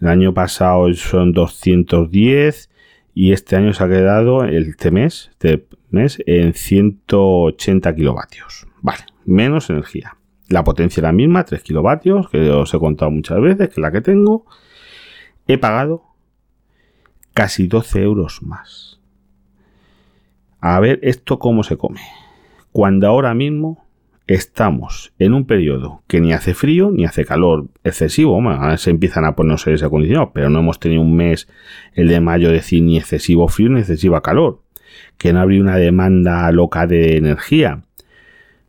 El 0.00 0.08
año 0.08 0.32
pasado 0.32 0.92
son 0.94 1.32
210 1.32 2.70
y 3.14 3.32
este 3.32 3.56
año 3.56 3.72
se 3.72 3.82
ha 3.82 3.88
quedado, 3.88 4.44
este 4.44 4.90
mes, 4.90 5.30
este 5.32 5.66
mes 5.90 6.22
en 6.26 6.54
180 6.54 7.94
kilovatios. 7.94 8.68
Vale, 8.80 9.04
menos 9.24 9.70
energía. 9.70 10.16
La 10.48 10.62
potencia 10.62 11.00
es 11.00 11.02
la 11.02 11.12
misma, 11.12 11.44
3 11.44 11.62
kilovatios, 11.62 12.28
que 12.30 12.48
os 12.50 12.72
he 12.72 12.78
contado 12.78 13.10
muchas 13.10 13.40
veces, 13.40 13.68
que 13.68 13.72
es 13.72 13.78
la 13.78 13.90
que 13.90 14.00
tengo. 14.00 14.46
He 15.46 15.58
pagado 15.58 16.04
casi 17.34 17.66
12 17.66 18.02
euros 18.02 18.42
más. 18.42 19.00
A 20.60 20.78
ver 20.80 21.00
esto 21.02 21.38
cómo 21.38 21.64
se 21.64 21.76
come. 21.76 22.00
Cuando 22.72 23.08
ahora 23.08 23.34
mismo 23.34 23.87
estamos 24.28 25.14
en 25.18 25.32
un 25.32 25.46
periodo 25.46 26.02
que 26.06 26.20
ni 26.20 26.34
hace 26.34 26.52
frío 26.52 26.90
ni 26.92 27.06
hace 27.06 27.24
calor 27.24 27.66
excesivo. 27.82 28.38
se 28.76 28.90
empiezan 28.90 29.24
a 29.24 29.34
ponerse 29.34 29.72
ese 29.72 29.86
acondicionados, 29.86 30.30
pero 30.34 30.50
no 30.50 30.60
hemos 30.60 30.78
tenido 30.78 31.00
un 31.00 31.16
mes, 31.16 31.48
el 31.94 32.08
de 32.08 32.20
mayo, 32.20 32.52
decir 32.52 32.82
ni 32.82 32.98
excesivo 32.98 33.48
frío 33.48 33.70
ni 33.70 33.80
excesiva 33.80 34.22
calor. 34.22 34.62
Que 35.16 35.32
no 35.32 35.40
habría 35.40 35.62
una 35.62 35.76
demanda 35.76 36.50
loca 36.52 36.86
de 36.86 37.16
energía. 37.16 37.84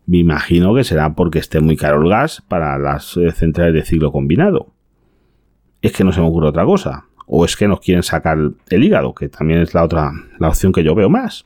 Me 0.05 0.17
imagino 0.19 0.73
que 0.73 0.83
será 0.83 1.13
porque 1.13 1.39
esté 1.39 1.59
muy 1.59 1.75
caro 1.75 2.01
el 2.01 2.09
gas 2.09 2.41
para 2.47 2.79
las 2.79 3.17
eh, 3.17 3.31
centrales 3.31 3.73
de 3.73 3.83
ciclo 3.83 4.11
combinado. 4.11 4.73
Es 5.81 5.91
que 5.91 6.03
no 6.03 6.11
se 6.11 6.21
me 6.21 6.27
ocurre 6.27 6.47
otra 6.47 6.65
cosa. 6.65 7.05
O 7.27 7.45
es 7.45 7.55
que 7.55 7.67
nos 7.67 7.81
quieren 7.81 8.01
sacar 8.01 8.37
el 8.69 8.83
hígado, 8.83 9.13
que 9.13 9.29
también 9.29 9.59
es 9.59 9.73
la 9.73 9.83
otra, 9.83 10.11
la 10.39 10.47
opción 10.47 10.71
que 10.71 10.83
yo 10.83 10.95
veo 10.95 11.09
más. 11.09 11.45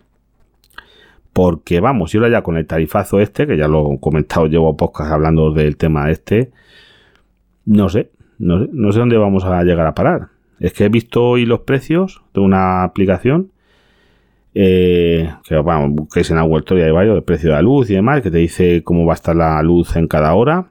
Porque 1.34 1.80
vamos, 1.80 2.14
y 2.14 2.18
ahora 2.18 2.30
ya 2.30 2.42
con 2.44 2.58
el 2.58 2.68
tarifazo 2.68 3.20
este, 3.20 3.48
que 3.48 3.58
ya 3.58 3.68
lo 3.68 3.94
he 3.94 4.00
comentado, 4.00 4.46
llevo 4.46 4.78
podcast 4.78 5.12
hablando 5.12 5.52
del 5.52 5.78
tema 5.78 6.12
este, 6.12 6.52
no 7.66 7.90
sé, 7.90 8.12
no 8.38 8.92
sé, 8.92 9.00
dónde 9.00 9.18
vamos 9.18 9.44
a 9.44 9.64
llegar 9.64 9.88
a 9.88 9.96
parar. 9.96 10.30
Es 10.60 10.74
que 10.74 10.86
he 10.86 10.90
visto 10.90 11.24
hoy 11.24 11.46
los 11.46 11.62
precios 11.62 12.22
de 12.34 12.42
una 12.42 12.84
aplicación 12.84 13.52
eh, 14.56 15.34
que 15.48 15.64
que 16.14 16.20
es 16.20 16.32
en 16.32 16.38
Agua 16.38 16.64
y 16.70 16.74
hay 16.74 16.92
varios, 16.92 17.18
el 17.18 17.24
precio 17.24 17.50
de 17.50 17.56
la 17.56 17.62
luz 17.62 17.90
y 17.90 17.96
demás, 17.96 18.22
que 18.22 18.30
te 18.30 18.38
dice 18.38 18.84
cómo 18.84 19.06
va 19.06 19.14
a 19.14 19.16
estar 19.16 19.36
la 19.36 19.62
luz 19.64 19.96
en 19.96 20.08
cada 20.08 20.34
hora. 20.36 20.70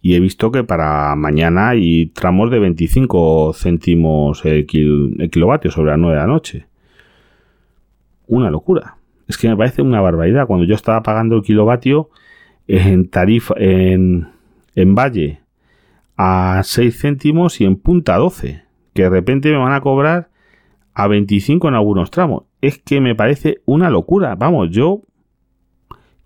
Y 0.00 0.14
he 0.14 0.20
visto 0.20 0.50
que 0.50 0.64
para 0.64 1.14
mañana 1.14 1.70
hay 1.70 2.06
tramos 2.06 2.50
de 2.50 2.58
25 2.58 3.52
céntimos 3.54 4.44
el, 4.44 4.66
el 5.18 5.30
kilovatio 5.30 5.70
sobre 5.70 5.92
las 5.92 5.98
9 5.98 6.14
de 6.16 6.20
la 6.20 6.26
noche. 6.26 6.66
Una 8.26 8.50
locura. 8.50 8.96
Es 9.32 9.38
que 9.38 9.48
me 9.48 9.56
parece 9.56 9.80
una 9.80 10.02
barbaridad. 10.02 10.46
Cuando 10.46 10.66
yo 10.66 10.74
estaba 10.74 11.02
pagando 11.02 11.36
el 11.36 11.42
kilovatio 11.42 12.10
en 12.68 13.08
tarifa, 13.08 13.54
en, 13.56 14.28
en 14.74 14.94
Valle 14.94 15.40
a 16.18 16.60
6 16.62 17.00
céntimos 17.00 17.58
y 17.62 17.64
en 17.64 17.76
punta 17.76 18.18
12. 18.18 18.62
Que 18.92 19.02
de 19.04 19.08
repente 19.08 19.50
me 19.50 19.56
van 19.56 19.72
a 19.72 19.80
cobrar 19.80 20.28
a 20.92 21.08
25 21.08 21.66
en 21.66 21.74
algunos 21.74 22.10
tramos. 22.10 22.42
Es 22.60 22.76
que 22.76 23.00
me 23.00 23.14
parece 23.14 23.62
una 23.64 23.88
locura. 23.88 24.34
Vamos, 24.34 24.68
yo... 24.70 25.00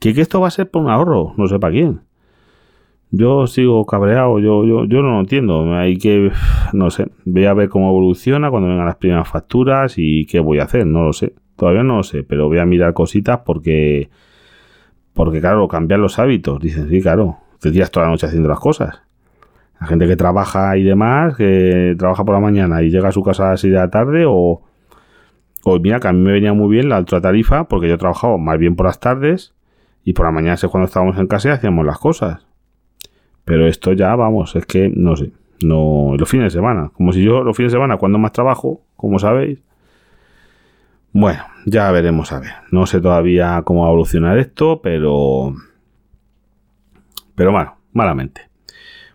Que, 0.01 0.13
que 0.13 0.21
esto 0.21 0.41
va 0.41 0.49
a 0.49 0.51
ser 0.51 0.69
por 0.69 0.83
un 0.83 0.91
ahorro, 0.91 1.33
no 1.37 1.47
sé 1.47 1.61
para 1.61 1.75
quién. 1.75 2.01
Yo 3.13 3.47
sigo 3.47 3.87
cabreado, 3.87 4.41
yo, 4.41 4.65
yo, 4.65 4.85
yo 4.85 5.01
no 5.01 5.13
lo 5.13 5.21
entiendo. 5.21 5.73
Hay 5.77 5.97
que, 5.97 6.33
no 6.73 6.91
sé, 6.91 7.07
voy 7.25 7.45
a 7.45 7.55
ver 7.55 7.69
cómo 7.69 7.89
evoluciona 7.89 8.51
cuando 8.51 8.69
vengan 8.69 8.87
las 8.87 8.97
primeras 8.97 9.29
facturas 9.29 9.95
y 9.97 10.27
qué 10.27 10.41
voy 10.41 10.59
a 10.59 10.65
hacer, 10.65 10.89
no 10.89 11.05
lo 11.05 11.13
sé. 11.13 11.35
Todavía 11.57 11.83
no 11.83 11.97
lo 11.97 12.03
sé, 12.03 12.23
pero 12.23 12.49
voy 12.49 12.59
a 12.59 12.67
mirar 12.67 12.93
cositas 12.93 13.41
porque, 13.45 14.11
porque 15.15 15.41
claro, 15.41 15.67
cambiar 15.69 16.01
los 16.01 16.19
hábitos. 16.19 16.61
Dicen, 16.61 16.89
sí, 16.89 17.01
claro, 17.01 17.39
te 17.61 17.71
tiras 17.71 17.91
toda 17.91 18.07
la 18.07 18.13
noche 18.13 18.27
haciendo 18.27 18.49
las 18.49 18.61
cosas. 18.61 19.03
La 19.81 19.87
gente 19.87 20.07
que 20.07 20.17
trabaja 20.17 20.77
y 20.77 20.83
demás, 20.83 21.37
que 21.37 21.95
trabaja 21.99 22.25
por 22.25 22.35
la 22.35 22.41
mañana 22.41 22.83
y 22.83 22.91
llega 22.91 23.09
a 23.09 23.13
su 23.13 23.23
casa 23.23 23.53
así 23.53 23.69
de 23.69 23.77
la 23.77 23.91
tarde 23.91 24.25
o, 24.27 24.63
o 25.65 25.79
mira 25.81 26.01
que 26.01 26.09
a 26.09 26.13
mí 26.13 26.21
me 26.21 26.33
venía 26.33 26.53
muy 26.53 26.71
bien 26.71 26.89
la 26.89 26.99
otra 26.99 27.21
tarifa 27.21 27.65
porque 27.65 27.89
yo 27.89 27.99
trabajaba 27.99 28.39
más 28.39 28.59
bien 28.59 28.77
por 28.77 28.87
las 28.87 29.01
tardes 29.01 29.55
y 30.05 30.13
por 30.13 30.25
la 30.25 30.33
mañana 30.33 30.55
es 30.55 30.65
cuando 30.67 30.87
estábamos 30.87 31.19
en 31.19 31.27
casa 31.27 31.49
y 31.49 31.53
hacíamos 31.53 31.85
las 31.85 31.99
cosas. 31.99 32.47
Pero 33.45 33.67
esto 33.67 33.93
ya, 33.93 34.15
vamos, 34.17 34.57
es 34.57 34.65
que 34.67 34.91
no 34.95 35.17
sé, 35.17 35.33
no 35.63 36.15
los 36.19 36.29
fines 36.29 36.53
de 36.53 36.59
semana, 36.59 36.91
como 36.95 37.13
si 37.13 37.23
yo 37.23 37.43
los 37.43 37.57
fines 37.57 37.73
de 37.73 37.77
semana 37.77 37.97
cuando 37.97 38.19
más 38.19 38.33
trabajo, 38.33 38.83
como 38.97 39.19
sabéis, 39.19 39.63
bueno, 41.13 41.45
ya 41.65 41.91
veremos 41.91 42.33
a 42.33 42.41
ver. 42.41 42.53
No 42.71 42.87
sé 42.87 43.01
todavía 43.01 43.63
cómo 43.65 43.83
va 43.83 43.87
a 43.87 43.91
evolucionar 43.91 44.39
esto, 44.39 44.81
pero. 44.83 45.55
Pero 47.35 47.53
bueno, 47.53 47.77
malamente. 47.93 48.43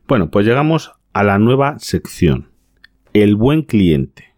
Bueno, 0.07 0.29
pues 0.29 0.45
llegamos 0.45 0.93
a 1.13 1.23
la 1.23 1.37
nueva 1.37 1.77
sección. 1.79 2.49
El 3.13 3.35
buen 3.35 3.63
cliente. 3.63 4.33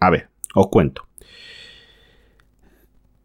A 0.00 0.10
ver, 0.10 0.28
os 0.54 0.68
cuento. 0.68 1.06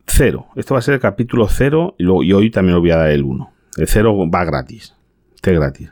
Cero. 0.05 0.47
Esto 0.55 0.75
va 0.75 0.79
a 0.79 0.83
ser 0.83 0.95
el 0.95 0.99
capítulo 0.99 1.47
cero 1.47 1.95
y, 1.97 2.05
y 2.05 2.33
hoy 2.33 2.51
también 2.51 2.75
os 2.75 2.81
voy 2.81 2.91
a 2.91 2.97
dar 2.97 3.09
el 3.09 3.23
1. 3.23 3.53
El 3.77 3.87
cero 3.87 4.15
va 4.29 4.43
gratis. 4.45 4.95
Este 5.35 5.53
gratis. 5.53 5.91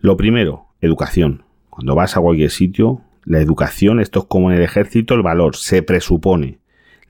Lo 0.00 0.16
primero, 0.16 0.66
educación. 0.80 1.44
Cuando 1.70 1.94
vas 1.94 2.16
a 2.16 2.20
cualquier 2.20 2.50
sitio, 2.50 3.02
la 3.24 3.40
educación, 3.40 4.00
esto 4.00 4.20
es 4.20 4.26
como 4.26 4.50
en 4.50 4.58
el 4.58 4.62
ejército, 4.62 5.14
el 5.14 5.22
valor 5.22 5.56
se 5.56 5.82
presupone 5.82 6.62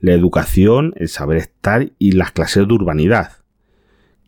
la 0.03 0.11
educación, 0.11 0.93
el 0.97 1.07
saber 1.07 1.37
estar 1.37 1.89
y 1.97 2.11
las 2.11 2.33
clases 2.33 2.67
de 2.67 2.73
urbanidad, 2.73 3.37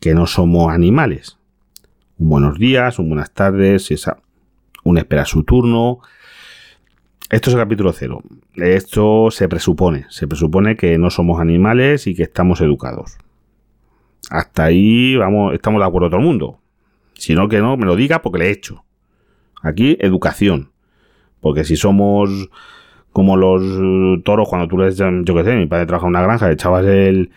que 0.00 0.14
no 0.14 0.26
somos 0.26 0.72
animales. 0.72 1.36
Un 2.18 2.30
buenos 2.30 2.58
días, 2.58 2.98
un 2.98 3.10
buenas 3.10 3.30
tardes, 3.32 3.90
esa, 3.90 4.16
un 4.84 4.96
espera 4.96 5.26
su 5.26 5.44
turno. 5.44 5.98
Esto 7.28 7.50
es 7.50 7.54
el 7.54 7.60
capítulo 7.60 7.92
cero. 7.92 8.22
Esto 8.54 9.30
se 9.30 9.50
presupone, 9.50 10.06
se 10.08 10.26
presupone 10.26 10.78
que 10.78 10.96
no 10.96 11.10
somos 11.10 11.42
animales 11.42 12.06
y 12.06 12.14
que 12.14 12.22
estamos 12.22 12.62
educados. 12.62 13.18
Hasta 14.30 14.64
ahí 14.64 15.14
vamos, 15.16 15.52
estamos 15.52 15.82
de 15.82 15.86
acuerdo 15.86 16.08
todo 16.08 16.20
el 16.20 16.26
mundo. 16.26 16.58
Si 17.12 17.34
no, 17.34 17.50
que 17.50 17.58
no, 17.58 17.76
me 17.76 17.84
lo 17.84 17.96
diga 17.96 18.22
porque 18.22 18.38
le 18.38 18.46
he 18.46 18.50
hecho. 18.50 18.86
Aquí, 19.62 19.98
educación. 20.00 20.72
Porque 21.40 21.64
si 21.64 21.76
somos 21.76 22.48
como 23.12 23.36
los 23.36 24.22
toros, 24.24 24.48
cuando 24.48 24.68
tú 24.68 24.76
les, 24.76 24.96
yo 24.96 25.34
qué 25.34 25.44
sé, 25.44 25.56
mi 25.56 25.66
padre 25.66 25.86
trabaja 25.86 26.06
en 26.06 26.10
una 26.10 26.22
granja, 26.22 26.48
le 26.48 26.52
echabas 26.52 26.84
el, 26.84 27.30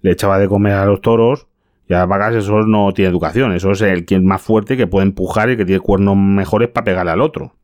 le 0.00 0.10
echaba 0.10 0.38
de 0.38 0.48
comer 0.48 0.72
a 0.72 0.84
los 0.84 1.00
toros, 1.00 1.46
y 1.88 1.94
a 1.94 2.06
vacas 2.06 2.34
eso 2.34 2.62
no 2.62 2.92
tiene 2.92 3.10
educación, 3.10 3.52
eso 3.52 3.70
es 3.70 3.82
el 3.82 4.04
quien 4.04 4.26
más 4.26 4.42
fuerte 4.42 4.76
que 4.76 4.86
puede 4.86 5.06
empujar 5.06 5.50
y 5.50 5.56
que 5.56 5.64
tiene 5.64 5.80
cuernos 5.80 6.16
mejores 6.16 6.70
para 6.70 6.84
pegarle 6.84 7.12
al 7.12 7.20
otro. 7.20 7.54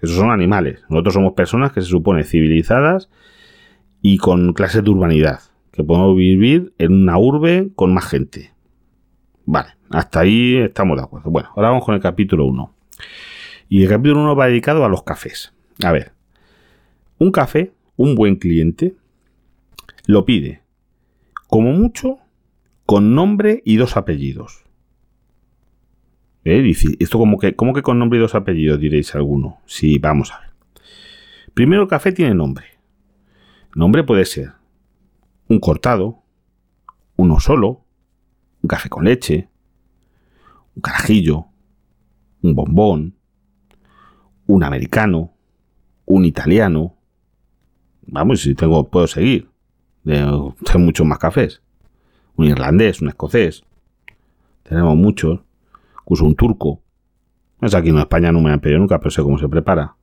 Esos 0.00 0.16
son 0.16 0.30
animales. 0.30 0.84
Nosotros 0.88 1.14
somos 1.14 1.32
personas 1.32 1.72
que 1.72 1.80
se 1.80 1.88
supone 1.88 2.22
civilizadas 2.22 3.08
y 4.02 4.18
con 4.18 4.52
clases 4.52 4.84
de 4.84 4.90
urbanidad, 4.90 5.40
que 5.72 5.82
podemos 5.82 6.16
vivir 6.16 6.72
en 6.78 6.92
una 6.92 7.18
urbe 7.18 7.70
con 7.74 7.94
más 7.94 8.06
gente. 8.06 8.52
Vale, 9.44 9.70
hasta 9.90 10.20
ahí 10.20 10.56
estamos 10.58 10.96
de 10.98 11.04
acuerdo. 11.04 11.30
Bueno, 11.30 11.48
ahora 11.56 11.70
vamos 11.70 11.84
con 11.84 11.94
el 11.94 12.00
capítulo 12.00 12.44
1. 12.44 12.72
Y 13.68 13.82
el 13.82 13.88
capítulo 13.88 14.22
1 14.22 14.36
va 14.36 14.46
dedicado 14.46 14.84
a 14.84 14.88
los 14.88 15.02
cafés. 15.02 15.52
A 15.82 15.92
ver, 15.92 16.12
un 17.18 17.32
café, 17.32 17.72
un 17.96 18.14
buen 18.14 18.36
cliente, 18.36 18.94
lo 20.06 20.24
pide 20.24 20.62
como 21.48 21.72
mucho 21.72 22.18
con 22.84 23.14
nombre 23.14 23.62
y 23.64 23.76
dos 23.76 23.96
apellidos. 23.96 24.64
¿Eh? 26.44 26.72
Esto 27.00 27.18
como 27.18 27.38
que, 27.38 27.56
como 27.56 27.72
que 27.72 27.82
con 27.82 27.98
nombre 27.98 28.18
y 28.18 28.22
dos 28.22 28.34
apellidos, 28.34 28.78
diréis 28.78 29.14
alguno. 29.14 29.60
Sí, 29.66 29.98
vamos 29.98 30.32
a 30.32 30.40
ver. 30.40 30.50
Primero 31.54 31.82
el 31.82 31.88
café 31.88 32.12
tiene 32.12 32.34
nombre. 32.34 32.66
Nombre 33.74 34.04
puede 34.04 34.24
ser 34.24 34.52
un 35.48 35.58
cortado, 35.58 36.22
uno 37.16 37.40
solo, 37.40 37.84
un 38.62 38.68
café 38.68 38.88
con 38.88 39.04
leche, 39.04 39.48
un 40.74 40.82
carajillo, 40.82 41.46
un 42.42 42.54
bombón, 42.54 43.15
un 44.46 44.64
americano, 44.64 45.32
un 46.04 46.24
italiano. 46.24 46.96
Vamos, 48.02 48.42
si 48.42 48.54
tengo, 48.54 48.88
puedo 48.88 49.06
seguir. 49.06 49.48
Tengo 50.04 50.54
muchos 50.78 51.06
más 51.06 51.18
cafés 51.18 51.62
un 52.36 52.46
irlandés, 52.46 53.00
un 53.00 53.08
escocés. 53.08 53.64
Tenemos 54.62 54.96
muchos. 54.96 55.40
Incluso 56.02 56.24
un 56.24 56.36
turco. 56.36 56.82
Es 57.60 57.74
aquí 57.74 57.88
en 57.88 57.98
España 57.98 58.30
no 58.30 58.40
me 58.40 58.52
han 58.52 58.60
pedido 58.60 58.78
nunca, 58.78 58.98
pero 58.98 59.10
sé 59.10 59.22
cómo 59.22 59.38
se 59.38 59.48
prepara. 59.48 59.96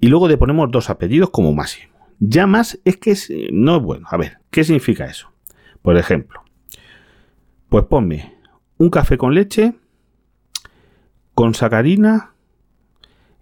Y 0.00 0.08
luego 0.08 0.28
le 0.28 0.36
ponemos 0.36 0.70
dos 0.70 0.90
apellidos 0.90 1.30
como 1.30 1.54
máximo. 1.54 1.92
Ya 2.18 2.46
más 2.46 2.78
es 2.84 2.96
que 2.98 3.16
no 3.52 3.76
es 3.76 3.82
bueno. 3.82 4.06
A 4.10 4.16
ver, 4.16 4.38
¿qué 4.50 4.64
significa 4.64 5.06
eso? 5.06 5.30
Por 5.80 5.96
ejemplo, 5.96 6.42
pues 7.68 7.86
ponme 7.86 8.34
un 8.76 8.90
café 8.90 9.16
con 9.16 9.34
leche, 9.34 9.74
con 11.34 11.54
sacarina 11.54 12.29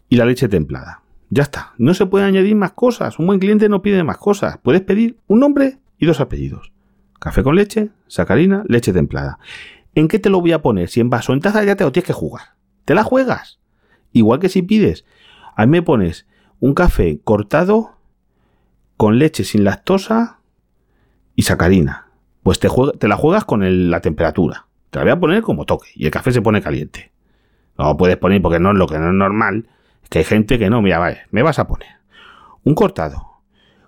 y 0.08 0.16
la 0.16 0.24
leche 0.24 0.48
templada. 0.48 1.02
Ya 1.30 1.42
está. 1.42 1.74
No 1.78 1.94
se 1.94 2.06
puede 2.06 2.24
añadir 2.24 2.56
más 2.56 2.72
cosas. 2.72 3.18
Un 3.18 3.26
buen 3.26 3.38
cliente 3.38 3.68
no 3.68 3.82
pide 3.82 4.02
más 4.02 4.18
cosas. 4.18 4.58
Puedes 4.62 4.80
pedir 4.80 5.18
un 5.26 5.40
nombre 5.40 5.78
y 5.98 6.06
dos 6.06 6.20
apellidos. 6.20 6.72
Café 7.20 7.42
con 7.42 7.56
leche, 7.56 7.90
sacarina, 8.06 8.64
leche 8.66 8.92
templada. 8.92 9.38
¿En 9.94 10.08
qué 10.08 10.18
te 10.18 10.30
lo 10.30 10.40
voy 10.40 10.52
a 10.52 10.62
poner? 10.62 10.88
Si 10.88 11.00
en 11.00 11.10
vaso, 11.10 11.32
en 11.32 11.40
taza 11.40 11.64
ya 11.64 11.76
te 11.76 11.84
lo 11.84 11.92
tienes 11.92 12.06
que 12.06 12.12
jugar. 12.12 12.54
Te 12.84 12.94
la 12.94 13.02
juegas. 13.02 13.58
Igual 14.12 14.38
que 14.38 14.48
si 14.48 14.62
pides, 14.62 15.04
a 15.54 15.66
mí 15.66 15.72
me 15.72 15.82
pones 15.82 16.26
un 16.60 16.74
café 16.74 17.20
cortado 17.22 17.96
con 18.96 19.18
leche 19.18 19.44
sin 19.44 19.64
lactosa 19.64 20.38
y 21.34 21.42
sacarina. 21.42 22.06
Pues 22.42 22.58
te, 22.60 22.68
te 22.98 23.08
la 23.08 23.16
juegas 23.16 23.44
con 23.44 23.90
la 23.90 24.00
temperatura. 24.00 24.66
Te 24.90 24.99
la 24.99 25.04
voy 25.04 25.12
a 25.12 25.21
poner 25.21 25.42
como 25.42 25.66
toque 25.66 25.88
y 25.94 26.06
el 26.06 26.10
café 26.10 26.32
se 26.32 26.40
pone 26.40 26.62
caliente. 26.62 27.12
No 27.76 27.97
puedes 27.97 28.16
poner 28.16 28.40
porque 28.40 28.58
no 28.58 28.71
es 28.71 28.76
lo 28.76 28.86
que 28.86 28.99
no 28.99 29.08
es 29.08 29.14
normal. 29.14 29.68
Que 30.08 30.21
hay 30.21 30.25
gente 30.25 30.58
que 30.58 30.71
no, 30.71 30.80
mira, 30.82 30.99
vale, 30.99 31.23
me 31.30 31.43
vas 31.43 31.58
a 31.58 31.67
poner 31.67 31.89
un 32.65 32.75
cortado 32.75 33.43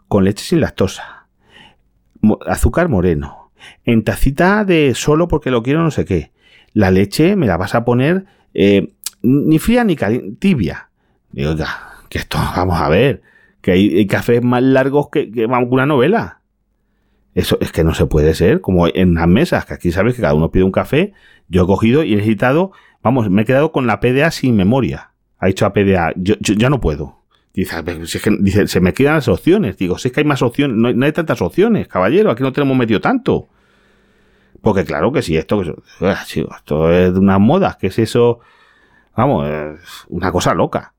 con 0.09 0.25
leche 0.25 0.45
sin 0.45 0.61
lactosa 0.61 1.21
azúcar 2.47 2.89
moreno, 2.89 3.53
en 3.85 4.05
tacita 4.05 4.65
de 4.65 4.95
solo 4.95 5.29
porque 5.29 5.51
lo 5.51 5.63
quiero 5.63 5.83
no 5.83 5.91
sé 5.91 6.05
qué. 6.05 6.33
La 6.73 6.91
leche 6.91 7.37
me 7.37 7.47
la 7.47 7.57
vas 7.57 7.75
a 7.75 7.85
poner 7.85 8.27
eh, 8.55 8.93
ni 9.23 9.59
fría 9.59 9.85
ni 9.85 9.97
tibia. 10.39 10.91
Digo, 11.33 11.55
que 12.09 12.19
esto, 12.19 12.39
vamos 12.39 12.81
a 12.81 12.89
ver, 12.89 13.23
que 13.61 13.73
hay, 13.73 14.07
cafés 14.07 14.43
más 14.43 14.63
largos 14.63 15.09
que, 15.11 15.31
que 15.31 15.47
una 15.47 15.87
novela. 15.87 16.41
Eso 17.35 17.59
es 17.61 17.71
que 17.71 17.85
no 17.85 17.95
se 17.95 18.07
puede 18.07 18.35
ser, 18.35 18.61
como 18.61 18.89
en 18.89 19.15
las 19.15 19.29
mesas, 19.29 19.65
que 19.65 19.75
aquí 19.75 19.93
sabes 19.93 20.15
que 20.15 20.23
cada 20.23 20.35
uno 20.35 20.51
pide 20.51 20.65
un 20.65 20.73
café. 20.73 21.13
Yo 21.49 21.63
he 21.63 21.67
cogido 21.67 22.03
y 22.03 22.13
he 22.13 22.17
necesitado, 22.17 22.73
vamos, 23.03 23.31
me 23.31 23.43
he 23.43 23.45
quedado 23.45 23.71
con 23.71 23.87
la 23.87 24.01
PDA 24.01 24.31
sin 24.31 24.57
memoria. 24.57 25.10
Ha 25.41 25.47
dicho 25.47 25.67
a 25.67 25.73
PDA, 25.73 26.13
yo 26.17 26.37
ya 26.39 26.71
no 26.71 26.81
puedo. 26.81 27.21
Dice, 27.53 27.75
se 28.69 28.81
me 28.81 28.95
quedan 28.95 29.17
las 29.17 29.29
opciones. 29.29 29.77
Digo, 29.77 29.99
si 29.99 30.09
es 30.09 30.15
que 30.15 30.21
hay 30.21 30.27
más 30.27 30.43
opciones, 30.43 30.77
no 30.77 31.05
hay, 31.05 31.13
tantas 31.13 31.43
opciones, 31.43 31.89
caballero, 31.89 32.31
aquí 32.31 32.43
no 32.43 32.53
tenemos 32.53 32.77
medio 32.77 33.01
tanto. 33.01 33.49
Porque 34.61 34.85
claro 34.85 35.11
que 35.13 35.23
sí, 35.23 35.37
esto, 35.37 35.63
ah, 36.01 36.23
esto 36.23 36.93
es 36.93 37.13
de 37.13 37.19
unas 37.19 37.41
modas, 37.41 37.77
que 37.77 37.89
es 37.89 37.99
eso, 37.99 38.41
vamos, 39.17 39.49
una 40.09 40.31
cosa 40.31 40.55
loca. 40.55 40.95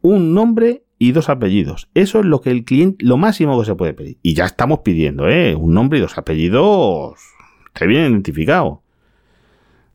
Un 0.00 0.32
nombre 0.32 0.84
y 0.98 1.12
dos 1.12 1.28
apellidos. 1.28 1.88
Eso 1.94 2.20
es 2.20 2.26
lo 2.26 2.40
que 2.40 2.50
el 2.50 2.64
cliente, 2.64 3.04
lo 3.04 3.16
máximo 3.16 3.58
que 3.60 3.66
se 3.66 3.74
puede 3.74 3.92
pedir. 3.92 4.18
Y 4.22 4.34
ya 4.34 4.46
estamos 4.46 4.80
pidiendo, 4.80 5.28
¿eh? 5.28 5.54
Un 5.54 5.74
nombre 5.74 5.98
y 5.98 6.02
dos 6.02 6.16
apellidos. 6.16 7.18
Esté 7.66 7.86
bien 7.86 8.10
identificado. 8.10 8.82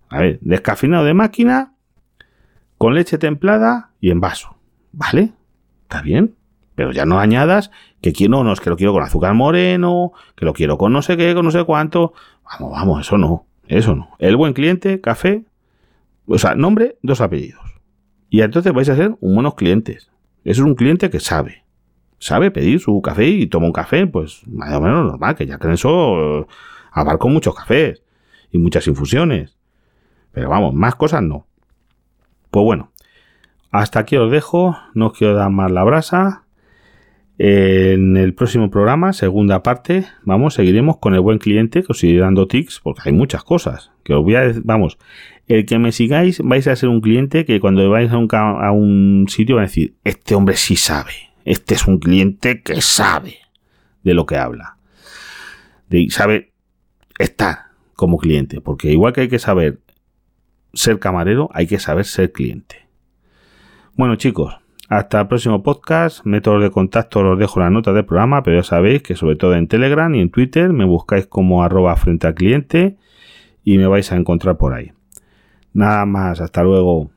A 0.10 0.20
ver, 0.20 0.40
descafeinado 0.42 1.06
de 1.06 1.14
máquina, 1.14 1.73
con 2.84 2.96
leche 2.96 3.18
templada 3.18 3.92
y 4.02 4.12
en 4.12 4.20
vaso. 4.20 4.58
¿Vale? 4.92 5.32
Está 5.84 6.02
bien, 6.02 6.36
pero 6.76 6.92
ya 6.92 7.06
no 7.06 7.18
añadas 7.18 7.72
que 8.02 8.12
quiero, 8.12 8.32
no, 8.32 8.44
no, 8.44 8.52
es 8.52 8.60
que 8.60 8.70
lo 8.70 8.76
quiero 8.76 8.92
con 8.92 9.02
azúcar 9.02 9.34
moreno, 9.36 10.12
que 10.36 10.44
lo 10.44 10.52
quiero 10.52 10.78
con 10.78 10.92
no 10.92 11.02
sé 11.02 11.16
qué, 11.16 11.34
con 11.34 11.46
no 11.46 11.52
sé 11.52 11.64
cuánto. 11.64 12.12
Vamos, 12.44 12.74
vamos, 12.74 13.08
eso 13.08 13.18
no, 13.18 13.46
eso 13.70 13.96
no. 13.96 14.10
El 14.20 14.36
buen 14.36 14.52
cliente, 14.52 15.00
café, 15.00 15.46
o 16.28 16.38
sea, 16.38 16.56
nombre, 16.56 16.98
dos 17.02 17.22
apellidos. 17.22 17.64
Y 18.30 18.42
entonces 18.42 18.74
vais 18.74 18.90
a 18.90 18.98
ser 18.98 19.16
buenos 19.22 19.56
clientes. 19.56 20.12
Eso 20.44 20.64
es 20.64 20.68
un 20.68 20.76
cliente 20.76 21.10
que 21.10 21.22
sabe. 21.22 21.64
Sabe 22.20 22.52
pedir 22.52 22.82
su 22.82 23.02
café 23.02 23.30
y 23.30 23.48
toma 23.48 23.68
un 23.68 23.72
café, 23.72 24.08
pues 24.08 24.46
más 24.46 24.76
o 24.76 24.82
menos 24.82 25.06
normal, 25.06 25.36
que 25.36 25.46
ya 25.46 25.58
en 25.62 25.72
eso 25.72 26.48
abarco 26.92 27.30
muchos 27.30 27.56
cafés 27.56 28.04
y 28.52 28.58
muchas 28.58 28.86
infusiones. 28.88 29.58
Pero 30.34 30.50
vamos, 30.50 30.74
más 30.74 30.96
cosas 30.96 31.24
no. 31.24 31.48
Pues 32.54 32.66
bueno, 32.66 32.92
hasta 33.72 34.02
aquí 34.02 34.16
os 34.16 34.30
dejo, 34.30 34.78
no 34.94 35.08
os 35.08 35.18
quiero 35.18 35.34
dar 35.34 35.50
más 35.50 35.72
la 35.72 35.84
brasa. 35.84 36.44
En 37.40 38.16
el 38.16 38.36
próximo 38.36 38.70
programa, 38.70 39.12
segunda 39.12 39.64
parte, 39.64 40.06
vamos, 40.22 40.54
seguiremos 40.54 40.98
con 40.98 41.16
el 41.16 41.22
buen 41.22 41.40
cliente 41.40 41.82
que 41.82 41.88
os 41.90 42.04
iré 42.04 42.20
dando 42.20 42.48
tics, 42.48 42.80
porque 42.80 43.02
hay 43.06 43.12
muchas 43.12 43.44
cosas. 43.44 43.90
Que 44.04 44.14
os 44.14 44.24
voy 44.24 44.36
a 44.36 44.42
decir, 44.42 44.62
vamos, 44.64 45.00
el 45.48 45.66
que 45.66 45.80
me 45.80 45.92
sigáis 45.92 46.42
vais 46.44 46.68
a 46.68 46.76
ser 46.76 46.90
un 46.90 47.02
cliente 47.02 47.44
que 47.44 47.60
cuando 47.60 47.90
vais 47.90 48.12
a 48.12 48.72
un, 48.72 49.26
sitio 49.30 49.56
va 49.56 49.64
a 49.64 49.66
decir, 49.66 49.96
este 50.04 50.36
hombre 50.36 50.56
sí 50.56 50.76
sabe, 50.76 51.32
este 51.46 51.74
es 51.74 51.88
un 51.88 51.98
cliente 51.98 52.62
que 52.62 52.82
sabe 52.82 53.38
de 54.04 54.14
lo 54.14 54.28
que 54.28 54.38
habla. 54.38 54.78
De, 55.90 56.06
sabe 56.12 56.54
estar 57.18 57.72
como 57.96 58.20
cliente, 58.20 58.62
porque 58.62 58.92
igual 58.92 59.12
que 59.12 59.22
hay 59.22 59.28
que 59.28 59.40
saber 59.40 59.80
ser 60.74 61.00
camarero, 61.00 61.50
hay 61.54 61.68
que 61.68 61.80
saber 61.80 62.06
ser 62.06 62.32
cliente. 62.32 62.88
Bueno 63.96 64.16
chicos, 64.16 64.58
hasta 64.90 65.22
el 65.22 65.28
próximo 65.28 65.64
podcast. 65.64 66.26
Métodos 66.26 66.62
de 66.62 66.72
contacto 66.72 67.24
los 67.24 67.40
dejo 67.40 67.60
en 67.60 67.64
la 67.66 67.70
nota 67.70 67.94
del 67.94 68.06
programa, 68.06 68.44
pero 68.44 68.58
ya 68.58 68.64
sabéis 68.64 69.02
que 69.02 69.16
sobre 69.16 69.36
todo 69.36 69.56
en 69.56 69.68
Telegram 69.68 70.14
y 70.14 70.20
en 70.20 70.30
Twitter 70.30 70.74
me 70.74 70.86
buscáis 70.86 71.28
como 71.28 71.64
arroba 71.64 71.96
frente 71.96 72.28
al 72.28 72.36
cliente 72.36 72.98
y 73.64 73.78
me 73.78 73.88
vais 73.88 74.12
a 74.12 74.18
encontrar 74.18 74.58
por 74.58 74.74
ahí. 74.74 74.92
Nada 75.74 76.06
más, 76.06 76.42
hasta 76.42 76.64
luego. 76.64 77.13